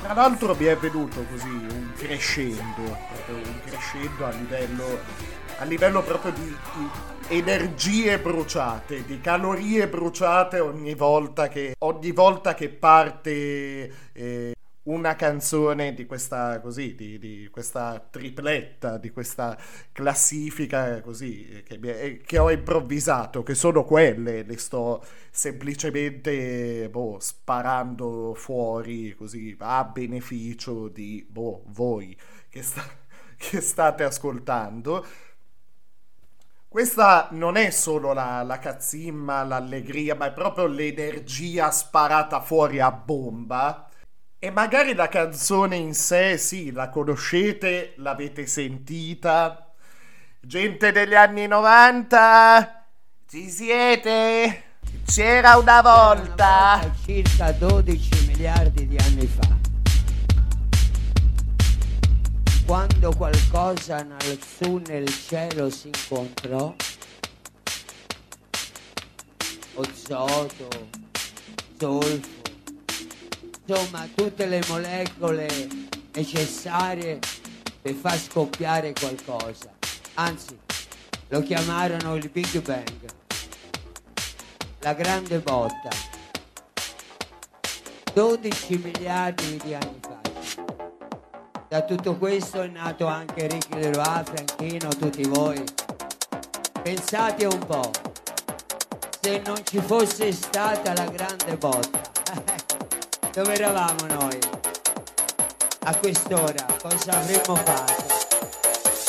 [0.00, 2.96] tra l'altro mi è venuto così un crescendo,
[3.26, 4.98] un crescendo a livello,
[5.58, 12.54] a livello proprio di, di energie bruciate, di calorie bruciate ogni volta che, ogni volta
[12.54, 14.54] che parte eh,
[14.88, 19.56] una canzone di questa così di, di questa tripletta di questa
[19.92, 28.34] classifica così che, mi che ho improvvisato che sono quelle le sto semplicemente boh, sparando
[28.34, 32.16] fuori così a beneficio di boh, voi
[32.48, 32.84] che, sta-
[33.36, 35.04] che state ascoltando.
[36.68, 42.90] Questa non è solo la, la cazzimma, l'allegria, ma è proprio l'energia sparata fuori a
[42.92, 43.87] bomba.
[44.40, 49.74] E magari la canzone in sé, sì, la conoscete, l'avete sentita.
[50.40, 52.86] Gente degli anni 90,
[53.28, 54.62] ci siete?
[55.04, 56.94] C'era una volta.
[57.04, 59.56] circa 12 miliardi di anni fa.
[62.64, 66.76] Quando qualcosa lassù nel cielo si incontrò,
[69.74, 70.68] ozoto,
[71.76, 72.37] zolfo,
[73.68, 75.46] insomma tutte le molecole
[76.14, 77.18] necessarie
[77.82, 79.70] per far scoppiare qualcosa.
[80.14, 80.58] Anzi,
[81.28, 83.12] lo chiamarono il Big Bang,
[84.78, 85.90] la grande botta.
[88.14, 90.18] 12 miliardi di anni fa.
[91.68, 95.62] Da tutto questo è nato anche Ricky Leroy, Franchino, tutti voi.
[96.82, 97.90] Pensate un po',
[99.20, 101.97] se non ci fosse stata la grande botta,
[103.38, 104.36] dove eravamo noi?
[105.84, 108.06] A quest'ora cosa avremmo fatto?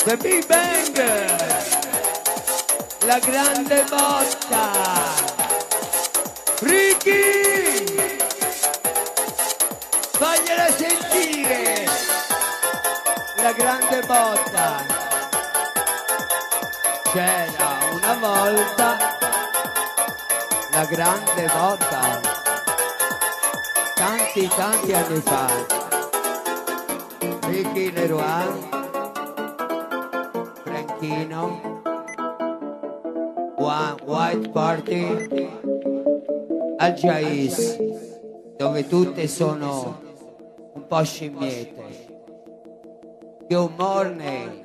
[0.04, 0.96] The Big Bang!
[3.06, 4.70] La grande botta!
[6.60, 8.18] Ricky!
[10.12, 11.88] Fagliela sentire!
[13.38, 14.86] La grande botta!
[17.10, 19.18] C'era una volta
[20.70, 22.29] la grande botta.
[24.32, 25.48] Tanti, tanti anni fa.
[27.48, 28.46] Ricky Leroy,
[30.62, 31.58] Franchino,
[33.56, 35.58] One White Party,
[36.78, 37.76] al Jais,
[38.56, 40.00] dove tutte sono
[40.74, 42.06] un po' scimmiette.
[43.48, 44.64] Good morning,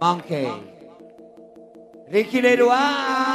[0.00, 0.76] monkey.
[2.06, 3.27] Ricky Leroy,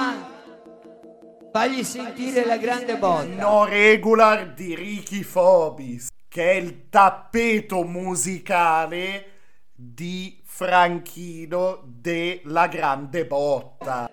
[1.63, 3.23] fagli sentire la grande botta.
[3.23, 9.25] No regular di Ricky Phobis, che è il tappeto musicale
[9.73, 14.11] di Franchino della grande botta.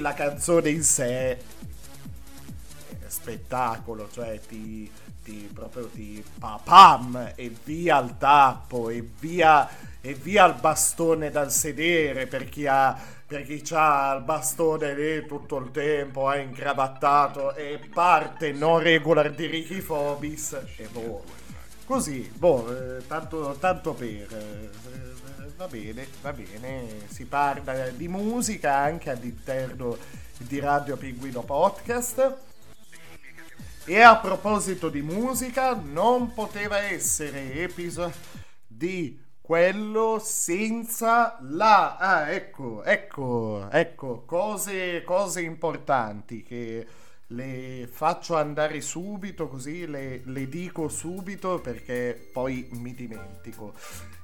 [0.00, 1.38] La canzone in sé è
[3.06, 4.90] spettacolo, cioè ti,
[5.22, 9.68] ti proprio ti papam e via al tappo e via,
[10.00, 15.24] e via il bastone dal sedere per chi ha per chi ha il bastone lì
[15.24, 21.22] tutto il tempo, è incravattato e parte non regular di Ricky Phobis e boh.
[21.84, 24.26] Così, boh, eh, tanto, tanto per...
[25.60, 29.94] va bene, va bene, si parla di musica anche all'interno
[30.38, 32.38] di Radio Pinguino Podcast.
[33.84, 38.16] E a proposito di musica, non poteva essere episodio
[38.66, 41.98] di quello senza la...
[41.98, 46.86] Ah, ecco, ecco, ecco, cose, cose importanti che
[47.26, 53.74] le faccio andare subito, così le, le dico subito perché poi mi dimentico.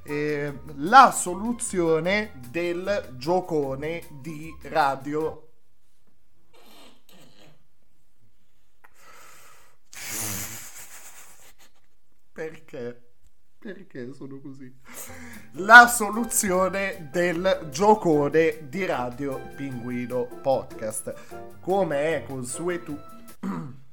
[0.09, 5.47] Eh, la soluzione del giocone di radio
[12.37, 13.03] Perché?
[13.59, 14.71] Perché sono così?
[15.53, 21.59] La soluzione del giocone di Radio Pinguino Podcast.
[21.61, 22.95] Come è consuetu...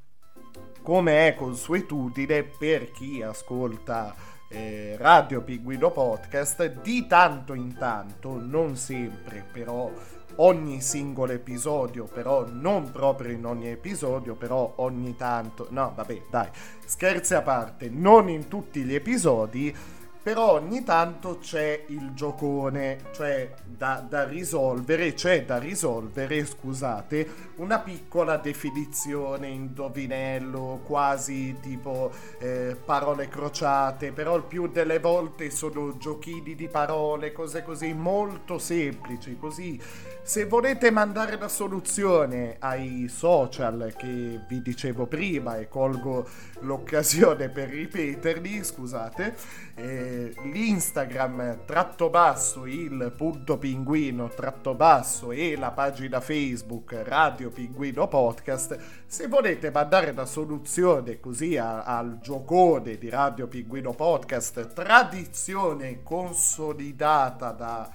[0.84, 4.14] Come è consuetudine per chi ascolta
[4.54, 9.92] eh, Radio Pinguino Podcast, di tanto in tanto, non sempre, però
[10.36, 16.50] ogni singolo episodio, però non proprio in ogni episodio, però ogni tanto, no, vabbè, dai,
[16.86, 19.76] scherzi a parte, non in tutti gli episodi,
[20.24, 27.80] però ogni tanto c'è il giocone, cioè da, da risolvere, c'è da risolvere, scusate, una
[27.80, 32.10] piccola definizione, indovinello, quasi tipo
[32.40, 38.58] eh, parole crociate, però il più delle volte sono giochini di parole, cose così molto
[38.58, 39.78] semplici, così.
[40.26, 46.26] Se volete mandare la soluzione ai social che vi dicevo prima e colgo
[46.62, 49.36] l'occasione per ripeterli, scusate,
[49.76, 58.08] eh, l'Instagram tratto basso il punto pinguino tratto basso e la pagina Facebook Radio Pinguino
[58.08, 58.78] Podcast.
[59.08, 67.52] Se volete mandare una soluzione così a- al giocone di Radio Pinguino Podcast tradizione consolidata
[67.52, 67.90] da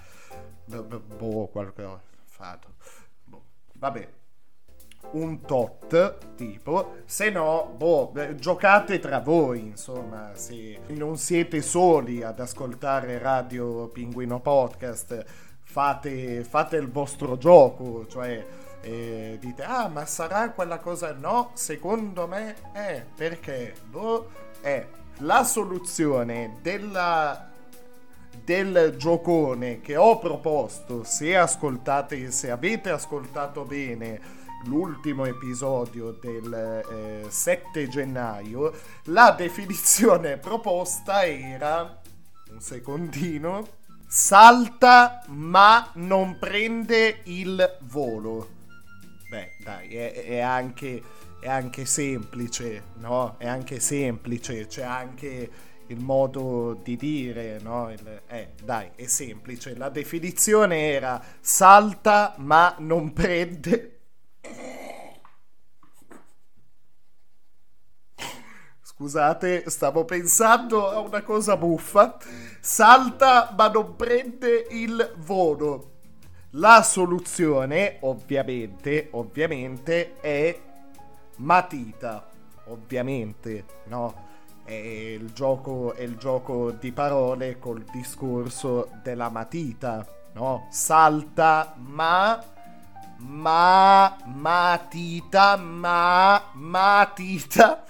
[0.65, 2.75] da- da- boh qualcosa fatto
[3.25, 3.43] boh,
[3.75, 4.09] vabbè
[5.13, 12.41] un tot tipo se no boh giocate tra voi insomma se non siete soli ad
[12.41, 15.25] ascoltare radio pinguino podcast
[15.63, 18.45] fate, fate il vostro gioco cioè
[18.81, 21.13] eh, dite ah ma sarà quella cosa?
[21.13, 24.29] No secondo me è perché boh
[24.61, 24.87] è
[25.19, 27.47] la soluzione della
[28.45, 37.31] del giocone che ho proposto se ascoltate se avete ascoltato bene l'ultimo episodio del eh,
[37.31, 38.73] 7 gennaio,
[39.05, 42.01] la definizione proposta era
[42.51, 48.57] un secondino salta ma non prende il volo.
[49.29, 51.03] Beh, dai, è, è anche
[51.41, 53.37] è anche semplice, no?
[53.39, 55.51] È anche semplice, c'è anche
[55.87, 57.91] il modo di dire, no?
[57.93, 59.77] Il- eh, dai, è semplice.
[59.77, 63.98] La definizione era salta ma non prende
[68.99, 72.17] Scusate, stavo pensando a una cosa buffa.
[72.59, 75.93] Salta ma non prende il volo.
[76.51, 80.61] La soluzione, ovviamente, ovviamente, è
[81.37, 82.29] matita.
[82.65, 84.27] Ovviamente, no?
[84.65, 90.67] È il gioco, è il gioco di parole col discorso della matita, no?
[90.71, 92.43] Salta ma
[93.19, 97.85] ma matita ma matita.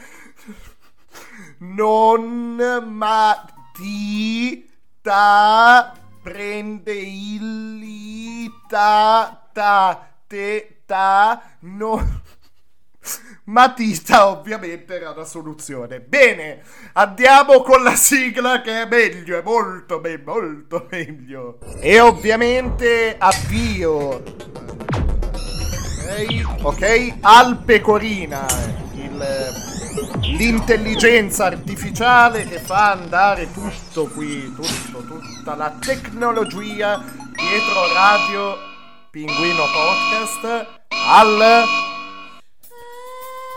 [1.58, 2.56] Non
[2.86, 3.18] matita
[6.22, 12.22] prende il ita ta te ta no
[13.44, 16.00] matita ovviamente era una soluzione.
[16.00, 16.62] Bene
[16.92, 21.58] andiamo con la sigla che è meglio è molto molto meglio.
[21.80, 24.22] E ovviamente avvio
[26.18, 28.46] ok, ok, al pecorina
[28.94, 29.66] il
[30.36, 37.02] l'intelligenza artificiale che fa andare tutto qui, tutto, tutta la tecnologia
[37.32, 38.56] dietro Radio
[39.10, 41.64] Pinguino Podcast al...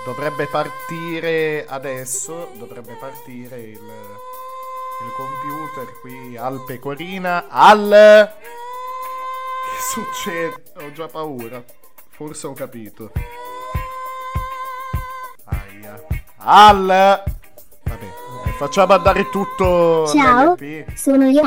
[0.03, 8.33] Dovrebbe partire adesso, dovrebbe partire il, il computer qui al pecorina, al...
[9.69, 10.63] Che succede?
[10.83, 11.63] Ho già paura,
[12.21, 13.11] forse ho capito.
[15.45, 16.03] Aia.
[16.37, 16.85] Al...
[16.85, 18.05] Vabbè,
[18.45, 20.93] eh, facciamo andare tutto Ciao, nell'EP.
[20.93, 21.41] sono io.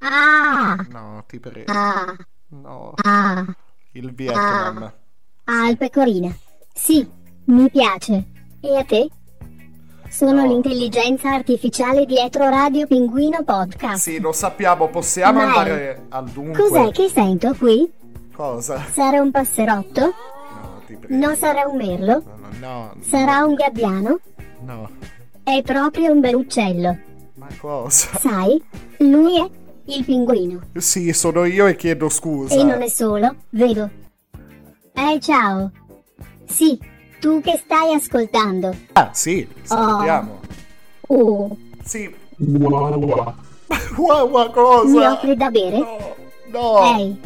[0.00, 1.72] Ah, No, ti prego.
[1.72, 2.14] ah,
[2.50, 3.44] No, ah,
[3.92, 4.92] il Vietnam.
[5.44, 6.32] ah, il pecorina.
[6.72, 7.04] Sì,
[7.46, 8.24] mi piace.
[8.60, 9.08] E a te?
[10.08, 14.02] Sono l'intelligenza artificiale dietro Radio Pinguino Podcast.
[14.02, 15.48] Sì, lo sappiamo, possiamo Vai.
[15.48, 16.62] andare al dunque.
[16.62, 17.92] Cos'è che sento qui?
[18.38, 18.86] Cosa?
[18.92, 20.00] Sarà un passerotto?
[20.00, 21.26] No, ti prego.
[21.26, 22.22] Non sarà un merlo?
[22.24, 24.20] No, no, Sarà un gabbiano?
[24.60, 24.88] no.
[25.42, 26.96] È proprio un bel uccello.
[27.34, 28.16] Ma cosa?
[28.16, 28.62] Sai,
[28.98, 29.50] lui è
[29.86, 30.60] il pinguino.
[30.76, 32.54] Sì, sono io e chiedo scusa.
[32.54, 33.90] E non è solo, vedo.
[34.92, 35.72] Eh, ciao.
[36.46, 36.78] Sì,
[37.18, 38.72] tu che stai ascoltando.
[38.92, 40.40] Ah, sì, salutiamo.
[41.08, 42.14] Oh, Sì.
[42.36, 44.86] Wow, wow, cosa?
[44.96, 45.78] mi offri da bere?
[46.52, 47.20] No, Ehi,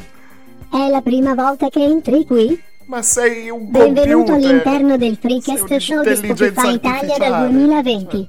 [0.73, 2.61] è la prima volta che entri qui?
[2.87, 4.51] ma sei un Benvenuto computer.
[4.51, 7.49] all'interno del Freecast Show di Spotify Italia dal artificiale.
[7.53, 8.29] 2020.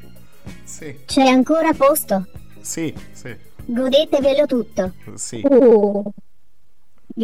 [0.63, 2.27] Sì, C'è ancora posto?
[2.61, 3.35] sì, sì,
[3.65, 4.93] Godetevelo tutto.
[5.15, 5.41] sì.
[5.49, 6.03] Oh.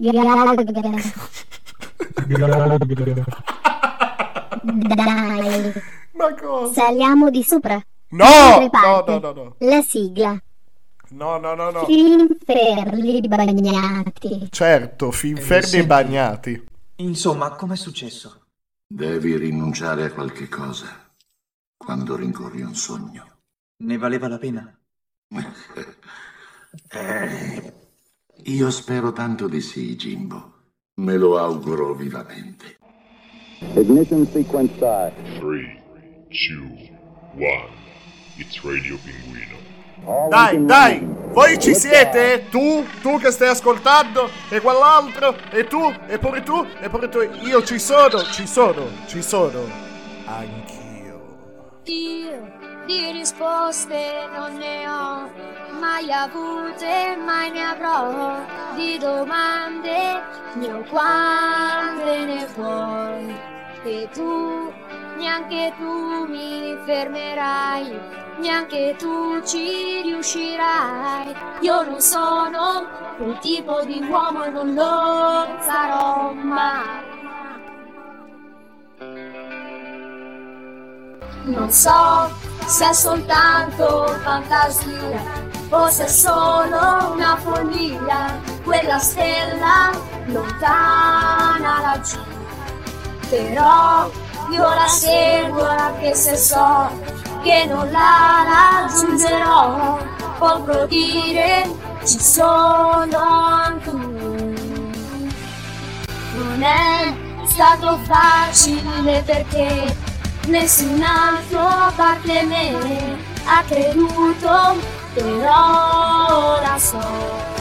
[4.64, 5.74] Dai,
[6.14, 6.74] Ma cosa?
[6.74, 7.82] saliamo di sopra.
[8.10, 8.26] No,
[8.72, 9.56] no, no, no, no.
[9.60, 10.38] La sigla.
[11.12, 11.86] No, no, no, no.
[11.86, 14.48] Finferli bagnati.
[14.52, 15.88] Certo, finferni senti.
[15.88, 16.64] bagnati.
[16.98, 18.46] Insomma, com'è successo?
[18.86, 21.12] Devi rinunciare a qualche cosa
[21.78, 23.26] quando rincorri un sogno.
[23.78, 24.78] Ne valeva la pena?
[26.92, 27.74] Eh,
[28.44, 30.54] io spero tanto di sì, Jimbo.
[30.98, 32.78] Me lo auguro vivamente.
[33.76, 35.16] Ignition sequence start.
[35.40, 35.84] 3,
[36.30, 37.00] 2,
[37.34, 37.48] 1.
[38.38, 39.59] It's Radio Pinguino.
[40.30, 42.48] Dai, dai, voi ci siete?
[42.50, 47.22] Tu, tu che stai ascoltando, e quell'altro, e tu, e pure tu, e pure tu.
[47.22, 49.62] Io ci sono, ci sono, ci sono.
[50.26, 51.38] Anch'io.
[51.84, 52.58] Io
[52.88, 55.30] di risposte non ne ho
[55.80, 58.36] mai avute, mai ne avrò
[58.76, 60.22] di domande,
[60.56, 63.36] ne ho quante ne vuoi.
[63.84, 64.74] E tu,
[65.18, 68.00] neanche tu mi fermerai,
[68.40, 71.36] neanche tu ci riuscirai.
[71.62, 72.88] Io non sono
[73.18, 77.08] quel tipo di uomo e non lo sarò mai.
[81.44, 82.32] Non so
[82.66, 85.22] se è soltanto fantasia
[85.70, 89.90] o se è solo una follia, quella stella
[90.26, 92.20] lontana laggiù.
[93.30, 94.10] Però
[94.50, 96.90] io la seguo anche se so
[97.44, 98.46] che non la
[98.88, 99.98] raggiungerò.
[100.38, 101.70] Potrò dire
[102.06, 103.92] ci sono anche.
[106.32, 107.14] Non è
[107.46, 109.96] stato facile perché
[110.48, 114.78] nessun altro a parte me ha creduto,
[115.14, 117.58] però ora so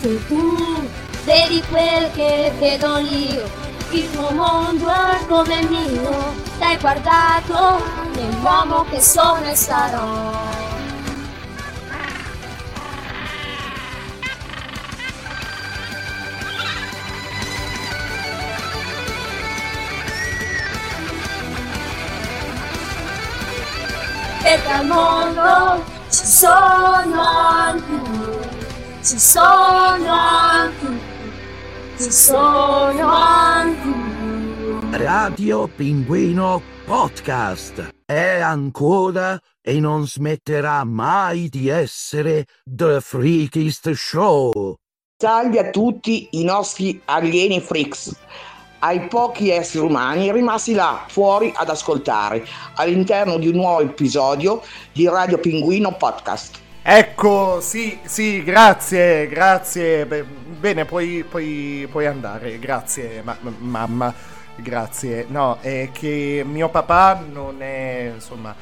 [0.00, 0.88] che tu
[1.24, 3.50] vedi quel che vedo io,
[3.90, 7.82] il tuo mondo è come il mio, l'hai guardato
[8.14, 10.38] nell'uomo che sono e sarò.
[24.42, 28.00] perché al mondo ci sono anche
[29.02, 31.00] ci sono anche
[31.98, 34.09] ci sono anche.
[34.92, 44.74] Radio Pinguino Podcast è ancora e non smetterà mai di essere The Freakist Show.
[45.16, 48.16] Salve a tutti i nostri alieni freaks,
[48.80, 54.60] ai pochi esseri umani rimasti là fuori ad ascoltare all'interno di un nuovo episodio
[54.92, 56.58] di Radio Pinguino Podcast.
[56.82, 60.06] Ecco, sì, sì, grazie, grazie.
[60.06, 64.14] Beh, Bene, puoi, puoi, puoi andare, grazie, ma- ma- mamma,
[64.62, 65.26] grazie.
[65.28, 68.54] No, è che mio papà non è, insomma,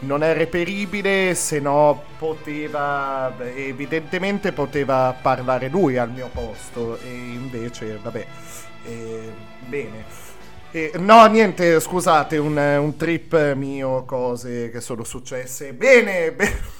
[0.00, 7.98] non è reperibile, se no poteva, evidentemente poteva parlare lui al mio posto, e invece,
[8.02, 8.26] vabbè,
[8.84, 9.32] eh,
[9.66, 10.04] bene.
[10.70, 15.72] Eh, no, niente, scusate, un, un trip mio, cose che sono successe.
[15.72, 16.76] Bene, bene.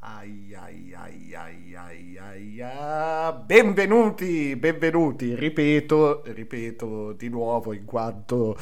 [0.00, 1.34] Ai ai ai
[1.74, 3.32] ai ai ai.
[3.44, 8.56] Benvenuti, benvenuti, ripeto, ripeto di nuovo in quanto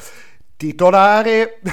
[0.55, 1.59] titolare.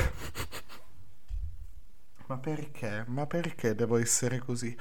[2.27, 3.05] Ma perché?
[3.09, 4.77] Ma perché devo essere così?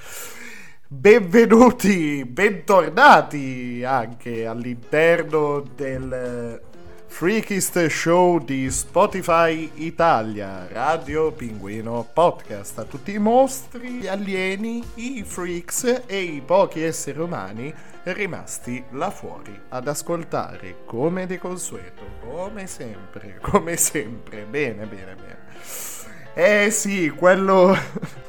[0.87, 6.61] Benvenuti, bentornati anche all'interno del
[7.09, 12.79] Freakist Show di Spotify Italia, Radio Pinguino Podcast.
[12.79, 19.09] A tutti i mostri, gli alieni, i freaks e i pochi esseri umani rimasti là
[19.09, 24.43] fuori ad ascoltare come di consueto, come sempre, come sempre.
[24.43, 25.37] Bene, bene, bene.
[26.33, 28.27] Eh sì, quello...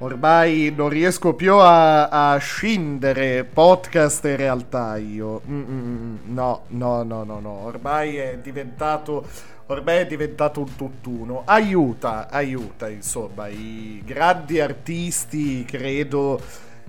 [0.00, 5.42] Ormai non riesco più a, a scindere podcast e realtà io.
[5.48, 7.50] Mm, mm, mm, no, no, no, no, no.
[7.64, 9.26] Ormai è diventato.
[9.66, 11.42] Ormai è diventato un tutt'uno.
[11.44, 13.48] Aiuta, aiuta, insomma.
[13.48, 16.40] I grandi artisti credo.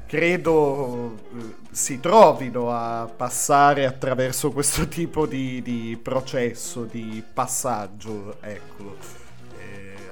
[0.06, 8.96] Credo eh, si trovino a passare attraverso questo tipo di, di processo, di passaggio, ecco
[8.96, 9.19] eh,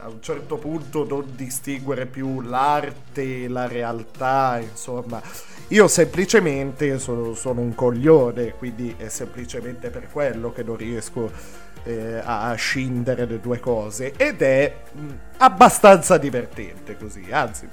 [0.07, 5.21] a un certo punto non distinguere più l'arte e la realtà, insomma.
[5.69, 11.29] Io semplicemente sono, sono un coglione, quindi è semplicemente per quello che non riesco
[11.83, 14.13] eh, a scindere le due cose.
[14.15, 17.67] Ed è mh, abbastanza divertente così, anzi,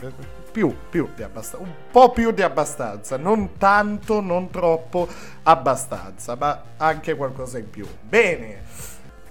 [0.50, 5.06] più, più di abbastanza, un po' più di abbastanza, non tanto, non troppo,
[5.44, 7.86] abbastanza, ma anche qualcosa in più.
[8.02, 8.62] Bene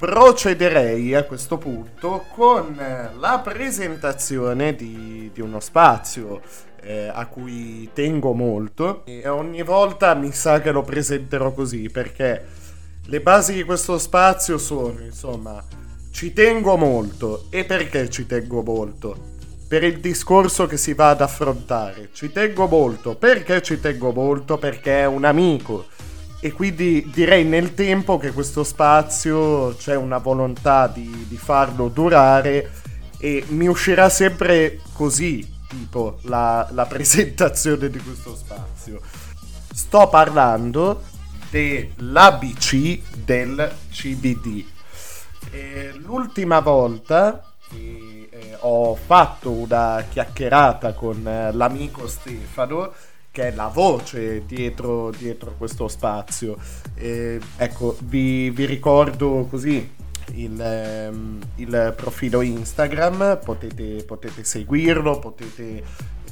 [0.03, 6.41] procederei a questo punto con eh, la presentazione di, di uno spazio
[6.81, 12.45] eh, a cui tengo molto e ogni volta mi sa che lo presenterò così perché
[13.05, 15.63] le basi di questo spazio sono insomma
[16.11, 19.31] ci tengo molto e perché ci tengo molto?
[19.69, 22.09] Per il discorso che si va ad affrontare.
[22.13, 23.15] Ci tengo molto.
[23.15, 24.59] Perché ci tengo molto?
[24.59, 25.87] Perché è un amico
[26.43, 32.69] e quindi direi nel tempo che questo spazio c'è una volontà di, di farlo durare
[33.17, 38.99] e mi uscirà sempre così tipo la, la presentazione di questo spazio.
[39.73, 41.03] Sto parlando
[41.49, 44.65] dell'ABC del CBD
[45.49, 52.91] E l'ultima volta che eh, ho fatto una chiacchierata con eh, l'amico Stefano
[53.33, 56.55] che è la voce dietro, dietro questo spazio.
[56.93, 59.89] E, ecco, vi, vi ricordo così
[60.35, 65.81] il, ehm, il profilo Instagram, potete, potete seguirlo, potete,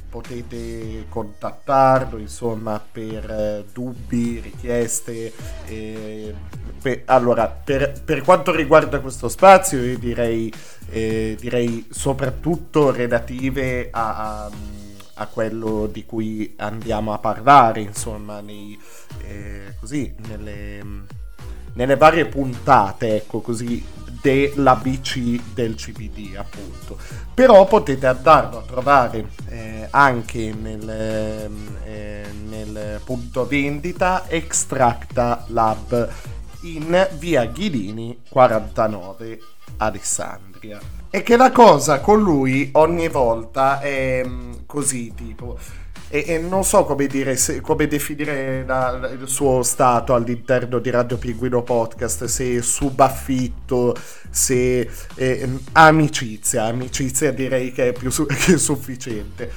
[0.09, 5.33] potete contattarlo insomma per eh, dubbi, richieste.
[5.65, 6.33] eh,
[6.79, 10.53] per- allora, per, per quanto riguarda questo spazio, io direi,
[10.89, 14.49] eh, direi soprattutto relative a, a-
[15.21, 18.79] a quello di cui andiamo a parlare, insomma, nei,
[19.23, 20.81] eh, così, nelle,
[21.73, 23.83] nelle varie puntate, ecco così,
[24.21, 26.97] dell'ABC del CBD, appunto.
[27.33, 30.89] Però potete andarlo a trovare eh, anche nel,
[31.83, 36.09] eh, nel punto vendita Extracta Lab
[36.61, 39.39] in via Ghidini 49
[39.77, 40.79] Alessandria.
[41.09, 45.57] E che la cosa con lui ogni volta è mm, così, tipo.
[46.13, 50.89] E, e non so come dire, se- come definire la- il suo stato all'interno di
[50.89, 53.95] Radio Pinguino Podcast, se subaffitto,
[54.29, 59.51] se eh, amicizia, amicizia direi che è più su- che sufficiente.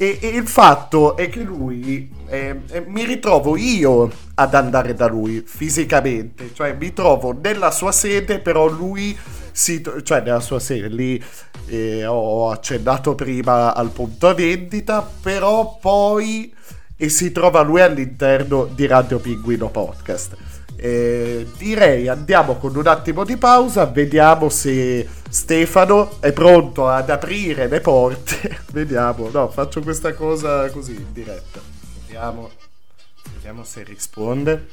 [0.00, 5.08] E, e il fatto è che lui, eh, eh, mi ritrovo io ad andare da
[5.08, 9.16] lui fisicamente, cioè mi trovo nella sua sede, però lui
[9.58, 11.22] si, cioè nella sua sede, lì
[11.66, 16.54] eh, ho accennato prima al punto vendita, però poi
[16.96, 20.36] e si trova lui all'interno di Radio Pinguino Podcast.
[20.76, 27.66] Eh, direi andiamo con un attimo di pausa, vediamo se Stefano è pronto ad aprire
[27.66, 28.60] le porte.
[28.70, 31.60] vediamo, no, faccio questa cosa così in diretta.
[32.06, 32.50] Vediamo,
[33.34, 34.68] vediamo se risponde.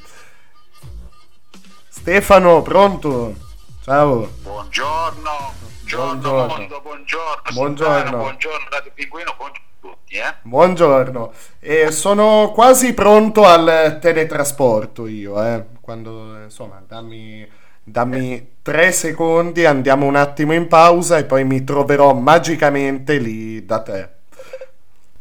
[1.88, 3.45] Stefano, pronto?
[3.86, 4.28] Ciao.
[4.42, 5.30] Buongiorno,
[5.78, 6.80] buongiorno, Buongiorno.
[6.80, 8.16] buongiorno, Buongiorno.
[8.16, 10.34] Buongiorno Radio Pinguino, buongiorno a tutti, eh.
[10.42, 15.64] Buongiorno, Eh, sono quasi pronto al teletrasporto io, eh.
[15.80, 17.48] Quando, insomma, dammi,
[17.84, 23.82] dammi tre secondi, andiamo un attimo in pausa e poi mi troverò magicamente lì da
[23.82, 24.08] te.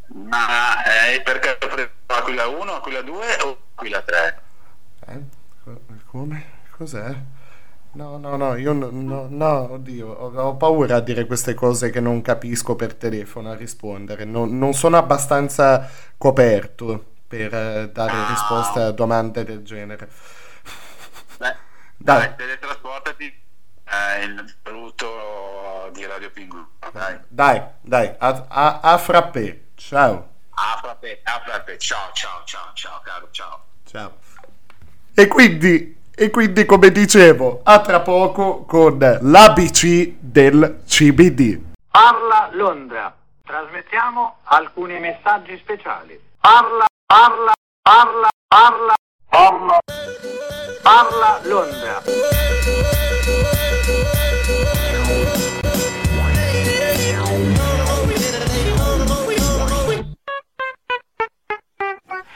[0.08, 4.42] Ma eh, perché ho preso Aquila 1, Aquila 2 o Aquila 3?
[5.10, 5.20] Eh?
[5.64, 6.46] Co- Come?
[6.76, 7.16] Cos'è?
[7.96, 11.92] No, no, no, io no, no, no, oddio, ho, ho paura a dire queste cose
[11.92, 14.26] che non capisco per telefono a rispondere.
[14.26, 20.10] Non, non sono abbastanza coperto per eh, dare risposte a domande del genere.
[21.38, 21.56] Beh,
[21.96, 22.20] Dai.
[22.28, 23.42] dai, teletrasportati
[23.86, 27.18] eh, il saluto di Radio Pinguino, dai.
[27.30, 29.60] Dai, dai, a, a, a frappè.
[29.76, 30.34] Ciao.
[30.50, 33.64] A frappe, a frappe, ciao, ciao, ciao, ciao, caro, ciao.
[33.86, 34.18] Ciao.
[35.14, 41.60] E quindi, e quindi, come dicevo, a tra poco con l'ABC del CBD.
[41.92, 43.14] Parla Londra.
[43.46, 46.20] Trasmettiamo alcuni messaggi speciali.
[46.40, 47.52] Parla, parla,
[47.82, 48.94] parla, parla,
[49.30, 49.80] parla.
[50.82, 52.02] Parla Londra.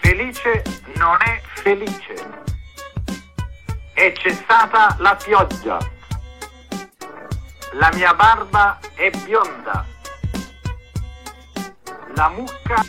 [0.01, 0.63] Felice
[0.95, 2.48] non è felice.
[3.99, 5.77] È cessata la pioggia.
[7.73, 9.85] La mia barba è bionda.
[12.15, 12.81] La mucca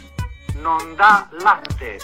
[0.58, 1.98] non dà latte.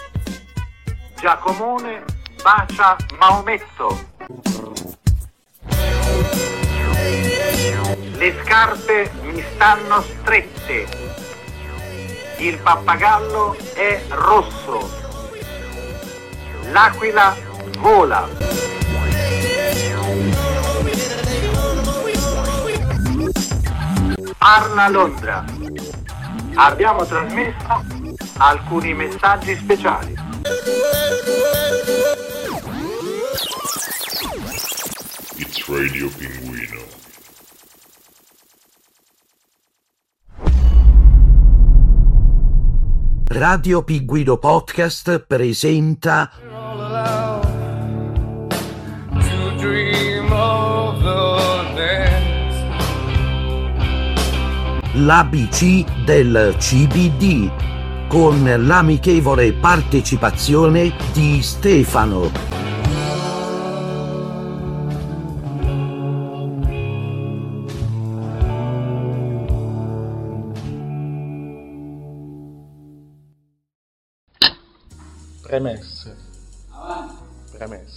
[1.21, 2.03] Giacomone
[2.43, 3.97] bacia Maometto.
[8.17, 10.89] Le scarpe mi stanno strette.
[12.39, 14.91] Il pappagallo è rosso.
[16.73, 17.37] L'aquila
[17.79, 18.67] vola.
[24.39, 25.45] Parla Londra.
[26.55, 27.85] Abbiamo trasmesso
[28.39, 30.14] alcuni messaggi speciali.
[35.37, 36.81] It's Radio Pinguino.
[43.29, 46.31] Radio Pinguino Podcast presenta
[54.99, 62.30] l'ABC del CBD con l'amichevole partecipazione di Stefano.
[75.42, 76.16] Premesse.
[77.53, 77.95] Premesse.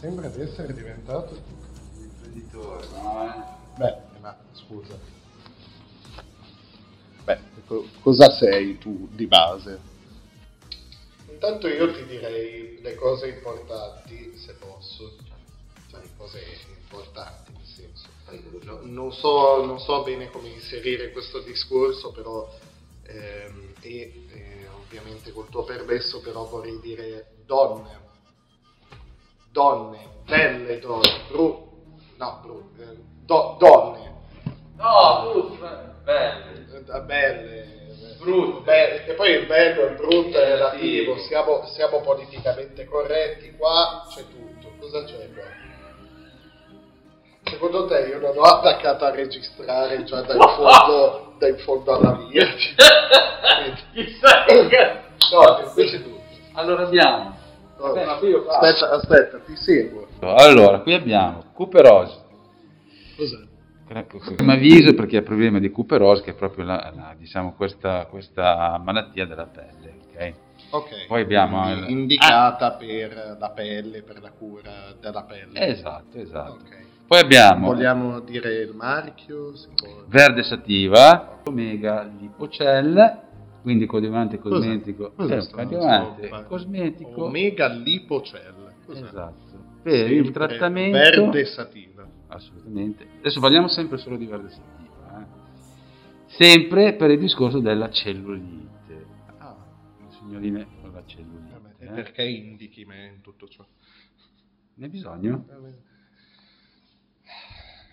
[0.00, 2.86] Sembra di essere diventato un imprenditore.
[2.88, 3.58] No?
[3.76, 4.98] Beh, ma scusa.
[7.24, 9.78] Beh, co- cosa sei tu di base?
[11.28, 15.16] Intanto io ti direi le cose importanti, se posso.
[15.90, 16.40] Cioè, le cose
[16.80, 18.08] importanti, nel senso.
[18.62, 22.50] No- non, so, non so bene come inserire questo discorso, però...
[23.02, 28.08] ehm, e eh, ovviamente col tuo permesso, però vorrei dire donne.
[29.52, 31.68] Donne, belle donne, bru-
[32.18, 34.08] no, bru- eh, do- donne.
[34.76, 35.58] No, tutti,
[36.04, 36.66] belle.
[36.94, 37.66] Eh, belle,
[38.18, 39.02] brutte.
[39.06, 44.22] che poi il bello e il brutto è relativo, siamo, siamo politicamente corretti, qua c'è
[44.28, 44.72] tutto.
[44.78, 45.42] Cosa c'è qua?
[47.44, 52.46] Secondo te io non ho attaccato a registrare già dal fondo, dal fondo alla via?
[53.92, 55.00] Chissà che.
[55.32, 56.18] No, invece tu.
[56.54, 57.38] Allora abbiamo.
[57.82, 60.06] Aspetta, aspetta, ti seguo.
[60.20, 62.18] Allora, qui abbiamo cuperosi.
[63.16, 63.48] Cos'è?
[64.36, 68.80] Crema viso perché ha problema di cuperosi, che è proprio la, la- diciamo, questa, questa
[68.82, 69.94] malattia della pelle.
[70.14, 70.32] ok?
[70.70, 71.06] Ok.
[71.08, 75.66] Poi abbiamo Quindi il- indicata per la pelle, per la cura della pelle.
[75.66, 76.58] Esatto, esatto.
[77.06, 79.52] Poi abbiamo Vogliamo dire il marchio?
[80.06, 83.18] Verde sativa, omega lipocell,
[83.62, 84.54] quindi coadiuvante Cos'è?
[84.56, 88.72] cosmetico, Cos'è è un sto- coadiuvante cosmetico Omega lipocell.
[88.86, 89.04] Cos'è?
[89.04, 89.58] Esatto.
[89.82, 92.08] per il Sempre trattamento Verde sativa.
[92.28, 93.06] assolutamente.
[93.18, 95.26] Adesso parliamo sempre solo di verde sativa, eh.
[96.26, 99.06] sempre per il discorso della cellulite.
[99.38, 99.56] Ah.
[100.00, 101.58] Le signorine con la cellulite.
[101.78, 101.88] E eh.
[101.90, 103.64] perché indichi me in tutto ciò?
[104.74, 105.44] Ne hai bisogno?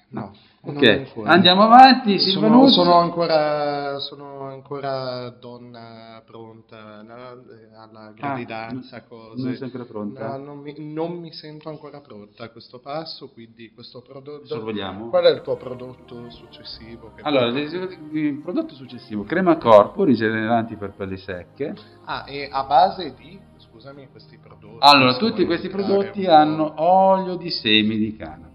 [0.09, 0.34] No.
[0.68, 7.15] Ok, andiamo avanti, Sono, sono ancora, sono ancora donna pronta no?
[7.15, 9.41] Eh, alla gravidanza, cose.
[9.41, 10.38] non ancora pronta?
[10.38, 14.45] No, non, mi, non mi sento ancora pronta a questo passo, quindi questo prodotto...
[14.45, 15.09] Sorvoliamo?
[15.09, 17.13] Qual è il tuo prodotto successivo?
[17.22, 21.74] Allora, il il prodotto successivo, crema corpo, rigeneranti per pelli secche.
[22.05, 23.39] Ah, e a base di...
[23.57, 24.78] Scusami, questi prodotti...
[24.80, 28.47] Allora, tutti questi prodotti hanno olio di semi di canapa.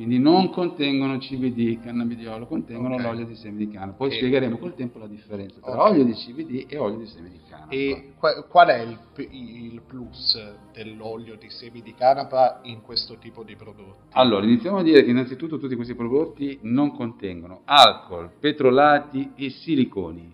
[0.00, 3.02] Quindi non contengono CBD, cannabidiolo, contengono Ok.
[3.02, 3.98] l'olio di semi di canapa.
[3.98, 5.90] Poi E- spiegheremo col tempo la differenza tra Ok.
[5.90, 7.70] olio di CBD e olio di semi di canapa.
[7.70, 8.98] E qua- qual è il,
[9.30, 10.42] il plus
[10.72, 13.98] dell'olio di semi di canapa in questo tipo di prodotti?
[14.12, 20.32] Allora, iniziamo a dire che innanzitutto tutti questi prodotti non contengono alcol, petrolati e siliconi,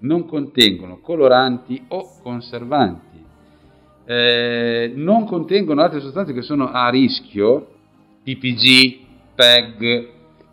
[0.00, 3.24] non contengono coloranti o conservanti,
[4.04, 7.68] eh, non contengono altre sostanze che sono a rischio,
[8.22, 8.97] PPG,
[9.42, 10.08] PEG,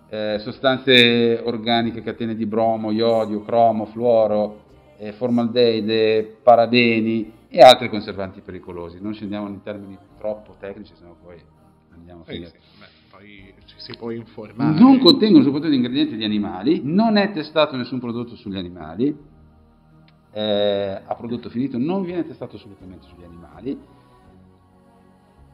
[0.09, 4.61] eh, sostanze organiche, catene di bromo, iodio, cromo, fluoro,
[4.99, 8.99] eh, formaldeide, parabeni e altri conservanti pericolosi.
[9.01, 11.41] Non scendiamo in termini troppo tecnici, sennò poi
[11.95, 12.51] andiamo a Eh finire.
[12.51, 14.79] sì, beh, poi ci si può informare.
[14.79, 19.17] Non contengono soprattutto ingredienti di animali, non è testato nessun prodotto sugli animali,
[20.31, 23.79] eh, a prodotto finito non viene testato assolutamente sugli animali.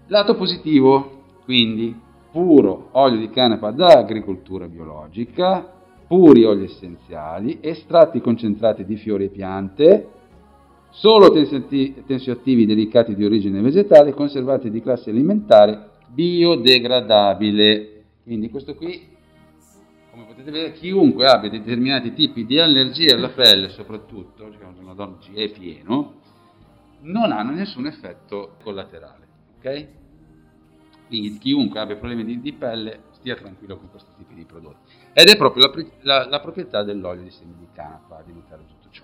[0.08, 8.86] Lato positivo, quindi puro olio di canapa da agricoltura biologica, puri oli essenziali, estratti concentrati
[8.86, 10.10] di fiori e piante,
[10.90, 18.04] solo tensioatti- tensioattivi delicati di origine vegetale, conservati di classe alimentare biodegradabile.
[18.24, 19.08] Quindi questo qui,
[20.12, 25.18] come potete vedere, chiunque abbia determinati tipi di allergie alla pelle, soprattutto, quando una donna
[25.34, 26.14] è pieno,
[27.02, 29.28] non hanno nessun effetto collaterale.
[29.58, 29.88] Ok?
[31.12, 34.94] Quindi chiunque abbia problemi di, di pelle stia tranquillo con questi tipi di prodotti.
[35.12, 38.88] Ed è proprio la, la- la proprietà dell'olio di semi di canapa di notare tutto
[38.92, 39.04] ciò.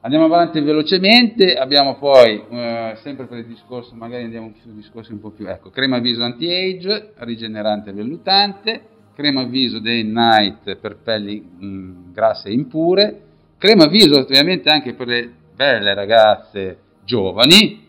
[0.00, 5.20] Andiamo avanti velocemente, abbiamo poi, eh, sempre per il discorso, magari andiamo su discorsi un
[5.20, 8.80] po' più, ecco, crema viso anti-age, rigenerante e vellutante,
[9.14, 13.20] crema viso day night per pelli mh, grasse e impure,
[13.58, 17.85] crema viso ovviamente anche per le belle ragazze giovani,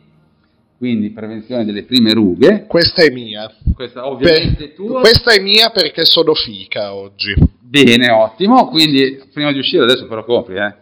[0.78, 2.65] quindi prevenzione delle prime rughe.
[2.67, 3.51] Questa è mia.
[3.73, 4.99] Questa ovviamente Per- tua.
[5.01, 7.34] Questa è mia perché sono fica oggi.
[7.59, 8.67] Bene, ottimo.
[8.67, 10.73] Quindi prima di uscire adesso però compri, eh.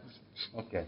[0.53, 0.85] Ok.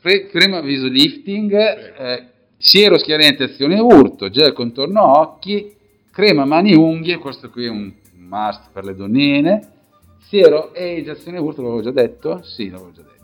[0.00, 2.24] Pre- crema viso lifting, eh,
[2.56, 5.72] siero schiarente azione urto, gel contorno occhi,
[6.10, 9.72] crema mani unghie, questo qui è un must per le donnine.
[10.28, 12.42] Siero age azione urto, l'avevo già detto?
[12.42, 13.17] Sì, l'avevo già detto.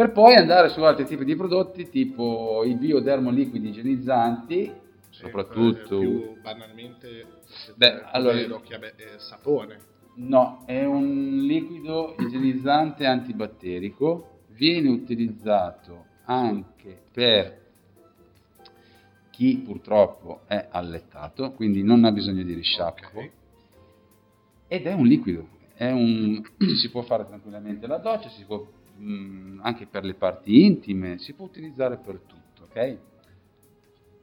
[0.00, 4.72] Per poi andare su altri tipi di prodotti tipo i biodermoliquidi igienizzanti,
[5.10, 7.26] soprattutto Più banalmente,
[7.74, 9.78] Beh, allora- lo chiama- eh, sapone.
[10.14, 17.58] No, è un liquido igienizzante antibatterico, viene utilizzato anche per
[19.28, 23.28] chi purtroppo è allettato, quindi non ha bisogno di risciacquo.
[24.66, 26.40] Ed è un liquido, è un-
[26.80, 28.66] si può fare tranquillamente la doccia, si può,
[29.00, 32.96] mm, anche per le parti intime, si può utilizzare per tutto, ok?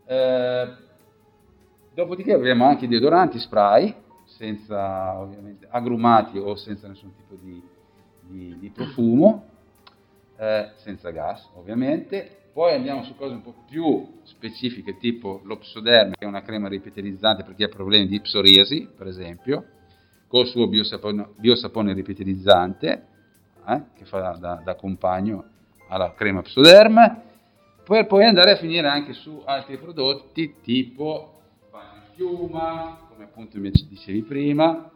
[0.05, 0.67] Eh,
[1.93, 3.93] dopodiché abbiamo anche i deodoranti spray,
[4.25, 7.61] senza ovviamente agrumati o senza nessun tipo di,
[8.21, 9.45] di- di profumo,
[10.38, 12.36] eh, senza gas ovviamente.
[12.53, 17.43] Poi andiamo su cose un po' più specifiche, tipo l'Opsoderm, che è una crema ripetilizzante
[17.43, 19.65] per chi ha problemi di psoriasi, per esempio,
[20.28, 23.05] col suo biosapone, biosapone ripetilizzante,
[23.68, 25.43] eh, che fa da, da compagno
[25.89, 27.22] alla crema Psoderm,
[27.84, 31.39] per poi andare a finire anche su altri prodotti tipo
[31.72, 34.89] bagno in piuma, come appunto mi dicevi prima,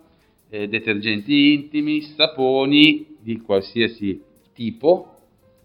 [0.50, 4.22] eh, detergenti intimi, saponi di qualsiasi
[4.54, 5.16] tipo,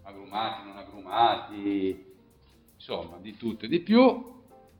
[0.03, 2.05] agrumati, non agrumati,
[2.75, 4.35] insomma di tutto e di più.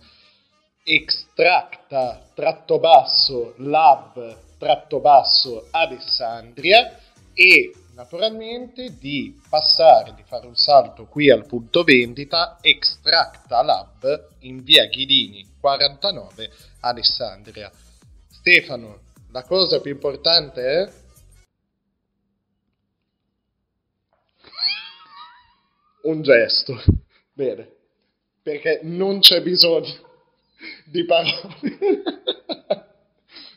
[0.84, 6.98] extracta tratto basso lab tratto basso Alessandria
[7.34, 14.62] e naturalmente di passare, di fare un salto qui al punto vendita Extracta Lab in
[14.62, 16.48] via Ghidini 49
[16.80, 17.68] Alessandria.
[18.30, 19.00] Stefano,
[19.32, 20.88] la cosa più importante è
[26.02, 26.80] un gesto.
[27.32, 27.68] Bene,
[28.40, 30.06] perché non c'è bisogno
[30.84, 31.56] di parole.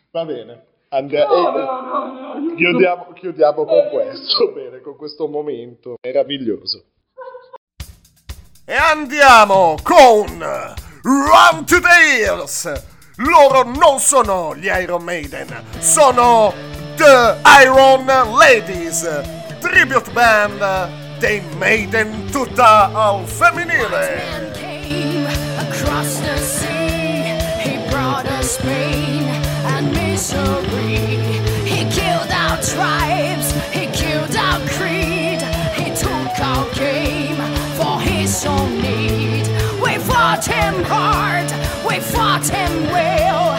[0.10, 1.34] Va bene, andiamo.
[2.52, 6.84] eh, chiudiamo, chiudiamo con questo, bene, con questo momento meraviglioso.
[8.66, 10.26] E andiamo con
[11.04, 12.72] Run to the Hills.
[13.18, 15.48] Loro non sono gli Iron Maiden,
[15.80, 16.54] sono
[16.96, 19.02] The Iron Ladies,
[19.60, 24.52] tribute band dei Maiden tutta al femminile.
[30.22, 35.42] He killed our tribes, he killed our creed.
[35.74, 37.38] He took our game
[37.76, 39.48] for his own need.
[39.82, 41.50] We fought him hard,
[41.88, 43.51] we fought him well.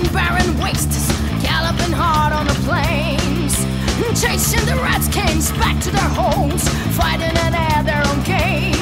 [0.00, 1.08] And barren wastes,
[1.42, 3.54] galloping hard on the plains,
[4.20, 8.79] chasing the redskins back to their homes, fighting and had their own game.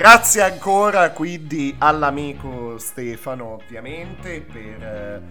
[0.00, 5.22] Grazie ancora quindi all'amico Stefano ovviamente per, eh,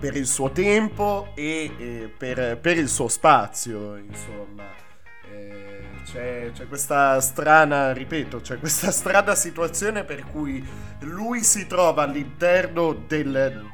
[0.00, 4.64] per il suo tempo e eh, per, per il suo spazio, insomma.
[5.30, 10.60] Eh, c'è, c'è questa strana, ripeto, c'è questa strana situazione per cui
[11.02, 13.64] lui si trova all'interno del,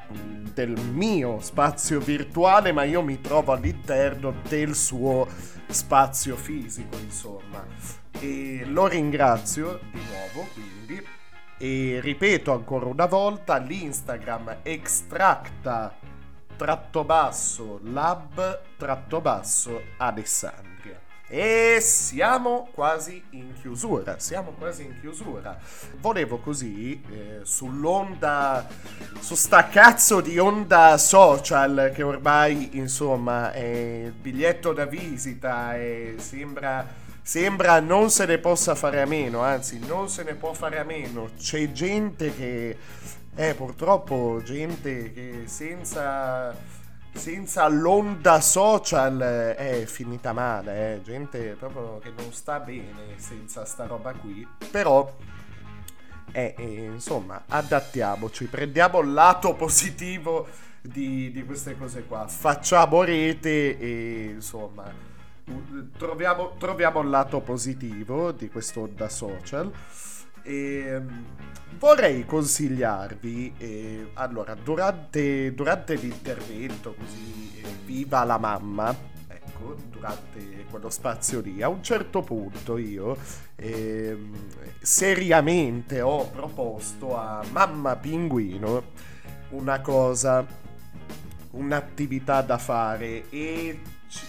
[0.53, 5.27] del mio spazio virtuale, ma io mi trovo all'interno del suo
[5.69, 8.02] spazio fisico, insomma.
[8.21, 11.05] E lo ringrazio di nuovo, quindi.
[11.59, 15.97] E ripeto ancora una volta, l'Instagram extracta
[16.57, 20.71] tratto basso lab tratto basso Alessandria.
[21.29, 25.59] E siamo quasi in chiusura, siamo quasi in chiusura.
[25.99, 28.67] Volevo così, eh, sull'onda,
[29.19, 36.17] su sta cazzo di onda social che ormai, insomma, è il biglietto da visita e
[36.19, 36.87] sembra,
[37.23, 40.85] sembra non se ne possa fare a meno, anzi non se ne può fare a
[40.85, 41.31] meno.
[41.39, 42.77] C'è gente che,
[43.35, 46.81] eh, purtroppo gente che senza
[47.15, 51.03] senza l'onda social eh, è finita male, eh.
[51.03, 55.15] gente proprio che non sta bene senza sta roba qui, però
[56.33, 60.49] eh, eh, insomma adattiamoci, prendiamo il lato positivo
[60.81, 65.12] di, di queste cose qua, facciamo rete e insomma
[65.97, 69.71] troviamo, troviamo il lato positivo di quest'onda social.
[70.43, 71.01] E,
[71.79, 78.95] vorrei consigliarvi, eh, allora, durante, durante l'intervento, così, eh, viva la mamma,
[79.27, 83.17] ecco, durante quello spazio lì, a un certo punto io
[83.57, 84.35] ehm,
[84.81, 88.83] seriamente ho proposto a mamma pinguino
[89.51, 90.45] una cosa,
[91.51, 93.81] un'attività da fare e
[94.13, 94.27] ci,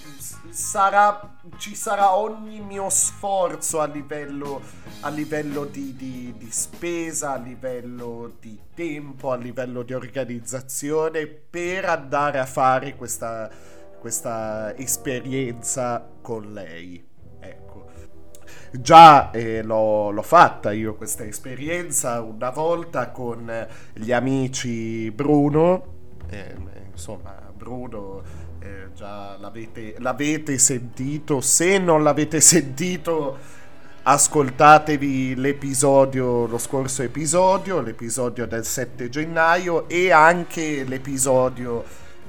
[0.49, 4.61] sarà, ci sarà ogni mio sforzo a livello,
[5.01, 11.85] a livello di, di, di spesa, a livello di tempo, a livello di organizzazione per
[11.85, 13.49] andare a fare questa,
[13.99, 17.05] questa esperienza con lei.
[17.41, 17.91] Ecco.
[18.71, 25.91] Già eh, l'ho, l'ho fatta io questa esperienza una volta con gli amici Bruno,
[26.29, 26.55] eh,
[26.89, 33.37] insomma Bruno eh, già l'avete, l'avete sentito, se non l'avete sentito
[34.05, 41.83] ascoltatevi l'episodio, lo scorso episodio, l'episodio del 7 gennaio e anche l'episodio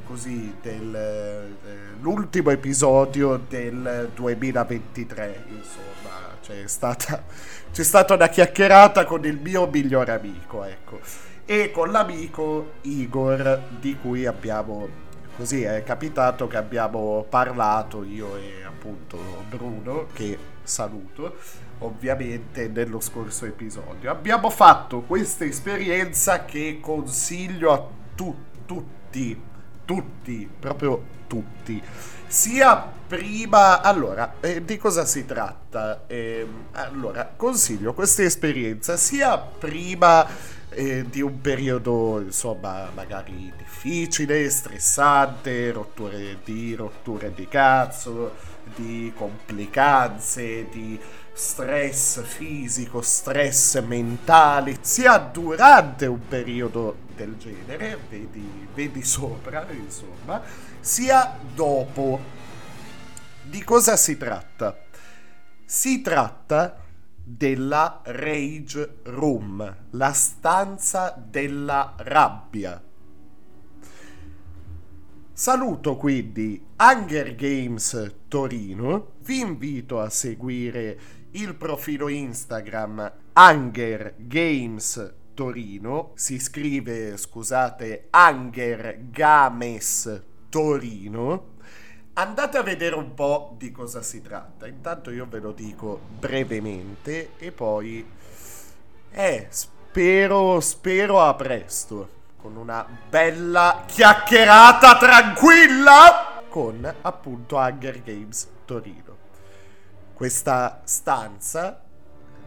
[0.07, 7.25] così del, eh, l'ultimo episodio del 2023 insomma c'è stata,
[7.73, 11.01] c'è stata una chiacchierata con il mio migliore amico ecco
[11.47, 15.04] e con l'amico Igor di cui abbiamo
[15.37, 21.37] così è capitato che abbiamo parlato io e appunto Bruno che saluto
[21.79, 24.11] ovviamente nello scorso episodio.
[24.11, 28.35] Abbiamo fatto questa esperienza che consiglio a tu,
[28.65, 29.53] tutti
[29.85, 31.83] tutti proprio tutti.
[32.27, 36.05] Sia prima allora eh, di cosa si tratta?
[36.07, 40.27] Eh, allora consiglio questa esperienza sia prima
[40.75, 48.35] eh, di un periodo insomma magari difficile, stressante, rotture di rotture di cazzo,
[48.75, 50.99] di complicanze, di
[51.33, 60.43] stress fisico, stress mentale, sia durante un periodo del genere, vedi, vedi sopra, insomma,
[60.81, 62.43] sia dopo.
[63.43, 64.79] Di cosa si tratta?
[65.65, 66.84] Si tratta
[67.25, 72.83] della Rage Room, la stanza della rabbia.
[75.33, 80.99] Saluto quindi Hunger Games Torino, vi invito a seguire
[81.33, 91.54] il profilo Instagram Hunger Games Torino, si scrive scusate Hunger Games Torino
[92.17, 94.69] Andate a vedere un po' di cosa si tratta.
[94.69, 98.09] Intanto io ve lo dico brevemente e poi...
[99.11, 102.23] Eh, spero, spero a presto.
[102.37, 109.17] Con una bella chiacchierata tranquilla con appunto Hunger Games Torino.
[110.15, 111.83] Questa stanza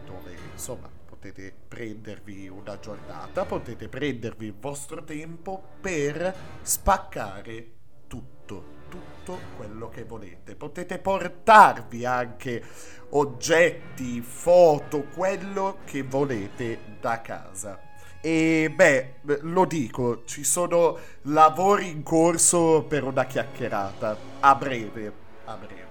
[0.06, 7.72] dove insomma potete prendervi una giornata, potete prendervi il vostro tempo per spaccare
[8.06, 10.54] tutto tutto quello che volete.
[10.54, 12.62] Potete portarvi anche
[13.10, 17.80] oggetti, foto, quello che volete da casa.
[18.20, 24.16] E beh, lo dico, ci sono lavori in corso per una chiacchierata.
[24.40, 25.12] A breve,
[25.44, 25.86] a breve.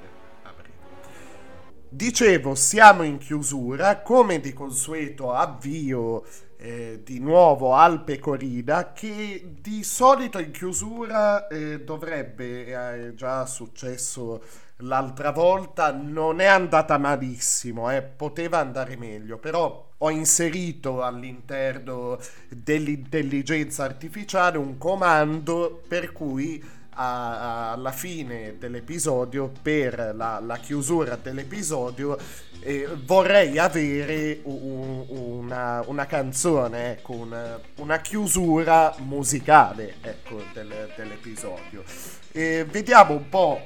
[1.90, 6.26] Dicevo, siamo in chiusura, come di consueto avvio
[6.58, 14.42] eh, di nuovo al Pecorina che di solito in chiusura eh, dovrebbe, è già successo
[14.78, 22.20] l'altra volta, non è andata malissimo, eh, poteva andare meglio, però ho inserito all'interno
[22.50, 26.64] dell'intelligenza artificiale un comando per cui
[26.98, 32.18] a- alla fine dell'episodio, per la, la chiusura dell'episodio,
[32.62, 41.84] eh, vorrei avere un- una, una canzone, ecco, una, una chiusura musicale ecco, del- dell'episodio.
[42.32, 43.62] E vediamo un po'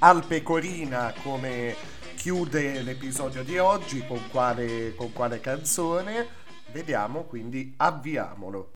[0.00, 1.74] al Pecorina come
[2.16, 6.44] chiude l'episodio di oggi, con quale, con quale canzone.
[6.72, 8.72] Vediamo, quindi avviamolo.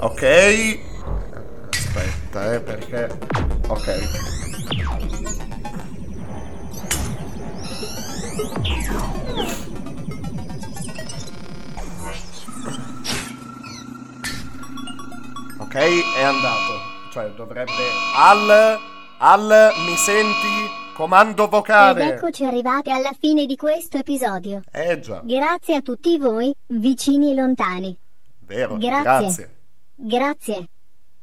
[0.00, 0.78] Ok.
[1.96, 3.04] Aspetta, eh, perché...
[3.68, 3.88] Ok.
[15.60, 15.74] Ok,
[16.16, 16.72] è andato.
[17.12, 17.70] Cioè, dovrebbe...
[18.16, 18.78] Al...
[19.18, 19.72] Al...
[19.86, 20.82] Mi senti?
[20.96, 22.14] Comando Ed vocale.
[22.14, 24.62] eccoci arrivati alla fine di questo episodio.
[24.72, 27.96] Eh già, Grazie a tutti voi, vicini e lontani.
[28.40, 28.76] vero.
[28.78, 29.02] Grazie.
[29.02, 29.50] Grazie.
[29.94, 30.68] Grazie.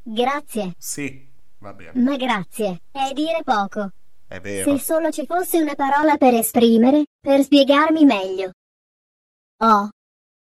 [0.03, 0.73] Grazie.
[0.77, 1.29] Sì,
[1.59, 1.99] va bene.
[2.01, 2.81] Ma grazie.
[2.91, 3.91] È dire poco.
[4.27, 4.77] È vero.
[4.77, 8.51] Se solo ci fosse una parola per esprimere, per spiegarmi meglio.
[9.57, 9.89] Oh.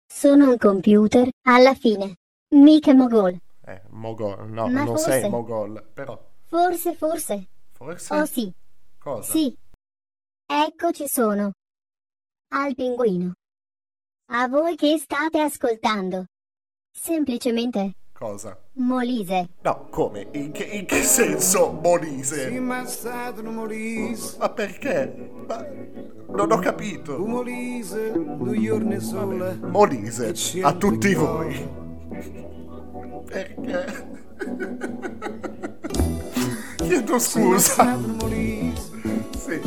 [0.07, 2.17] Sono un computer, alla fine.
[2.55, 3.39] Mica mogol.
[3.65, 4.49] Eh, Mogol.
[4.51, 6.21] No, Ma non forse- sei Mogol, però.
[6.45, 7.49] Forse, forse.
[7.73, 8.15] Forse...
[8.15, 8.53] Oh sì.
[8.99, 9.33] Cosa?
[9.33, 9.57] Sì.
[10.47, 11.53] Eccoci sono.
[12.53, 13.33] Al pinguino.
[14.31, 16.27] A voi che state ascoltando.
[16.93, 18.59] Semplicemente Cosa?
[18.77, 19.47] Molise.
[19.61, 20.29] No, come?
[20.33, 22.49] In che, in che senso Molise?
[22.61, 24.37] ma stato un Molise.
[24.39, 25.31] Ma perché?
[25.47, 25.63] Ma
[26.29, 27.19] non ho capito.
[27.19, 29.59] Molise, due giorni sole.
[29.61, 30.33] Molise,
[30.63, 31.69] a tutti voi.
[33.27, 34.09] Perché?
[36.77, 37.99] Chiedo scusa.
[39.37, 39.61] Sì.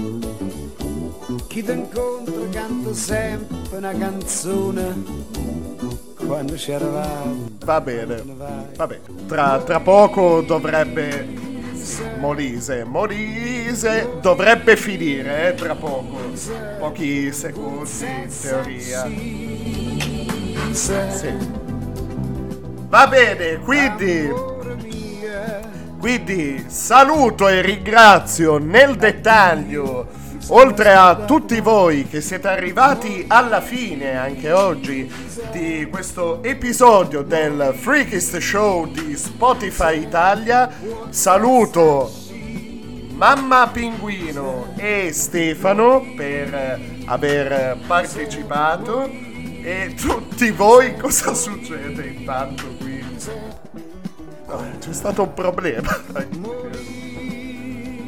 [1.45, 6.07] Chi ti incontra canta sempre una canzone.
[6.29, 7.49] Quando ci eravamo.
[7.65, 8.21] Va bene.
[8.75, 11.47] Vabbè, tra, tra poco dovrebbe...
[12.19, 16.19] Molise, Molise dovrebbe finire, eh, tra poco.
[16.77, 19.09] Pochi secondi, in teoria.
[20.71, 21.33] Sì.
[22.89, 24.29] Va bene, quindi...
[25.97, 30.07] Quindi saluto e ringrazio nel dettaglio,
[30.47, 35.11] oltre a tutti voi che siete arrivati alla fine anche oggi
[35.51, 40.69] di questo episodio del Freakist Show di Spotify Italia,
[41.09, 42.11] saluto
[43.11, 49.09] Mamma Pinguino e Stefano per aver partecipato
[49.61, 53.05] e tutti voi cosa succede intanto qui?
[54.79, 55.97] C'è stato un problema.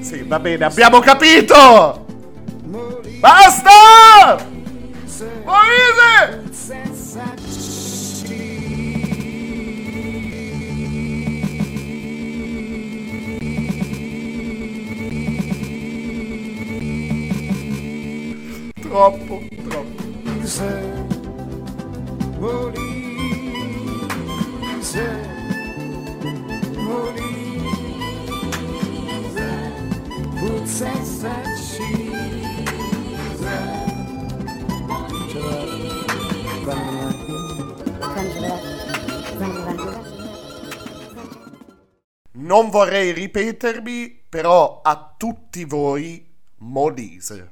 [0.01, 2.10] Sì, va bene, abbiamo capito!
[3.19, 4.37] Basta!
[5.45, 6.41] Molise!
[18.81, 20.03] Troppo, troppo.
[22.39, 22.89] Molise.
[26.77, 27.29] Molise.
[30.39, 30.93] Puzza e
[42.33, 47.49] Non vorrei ripetermi, però a tutti voi Molise.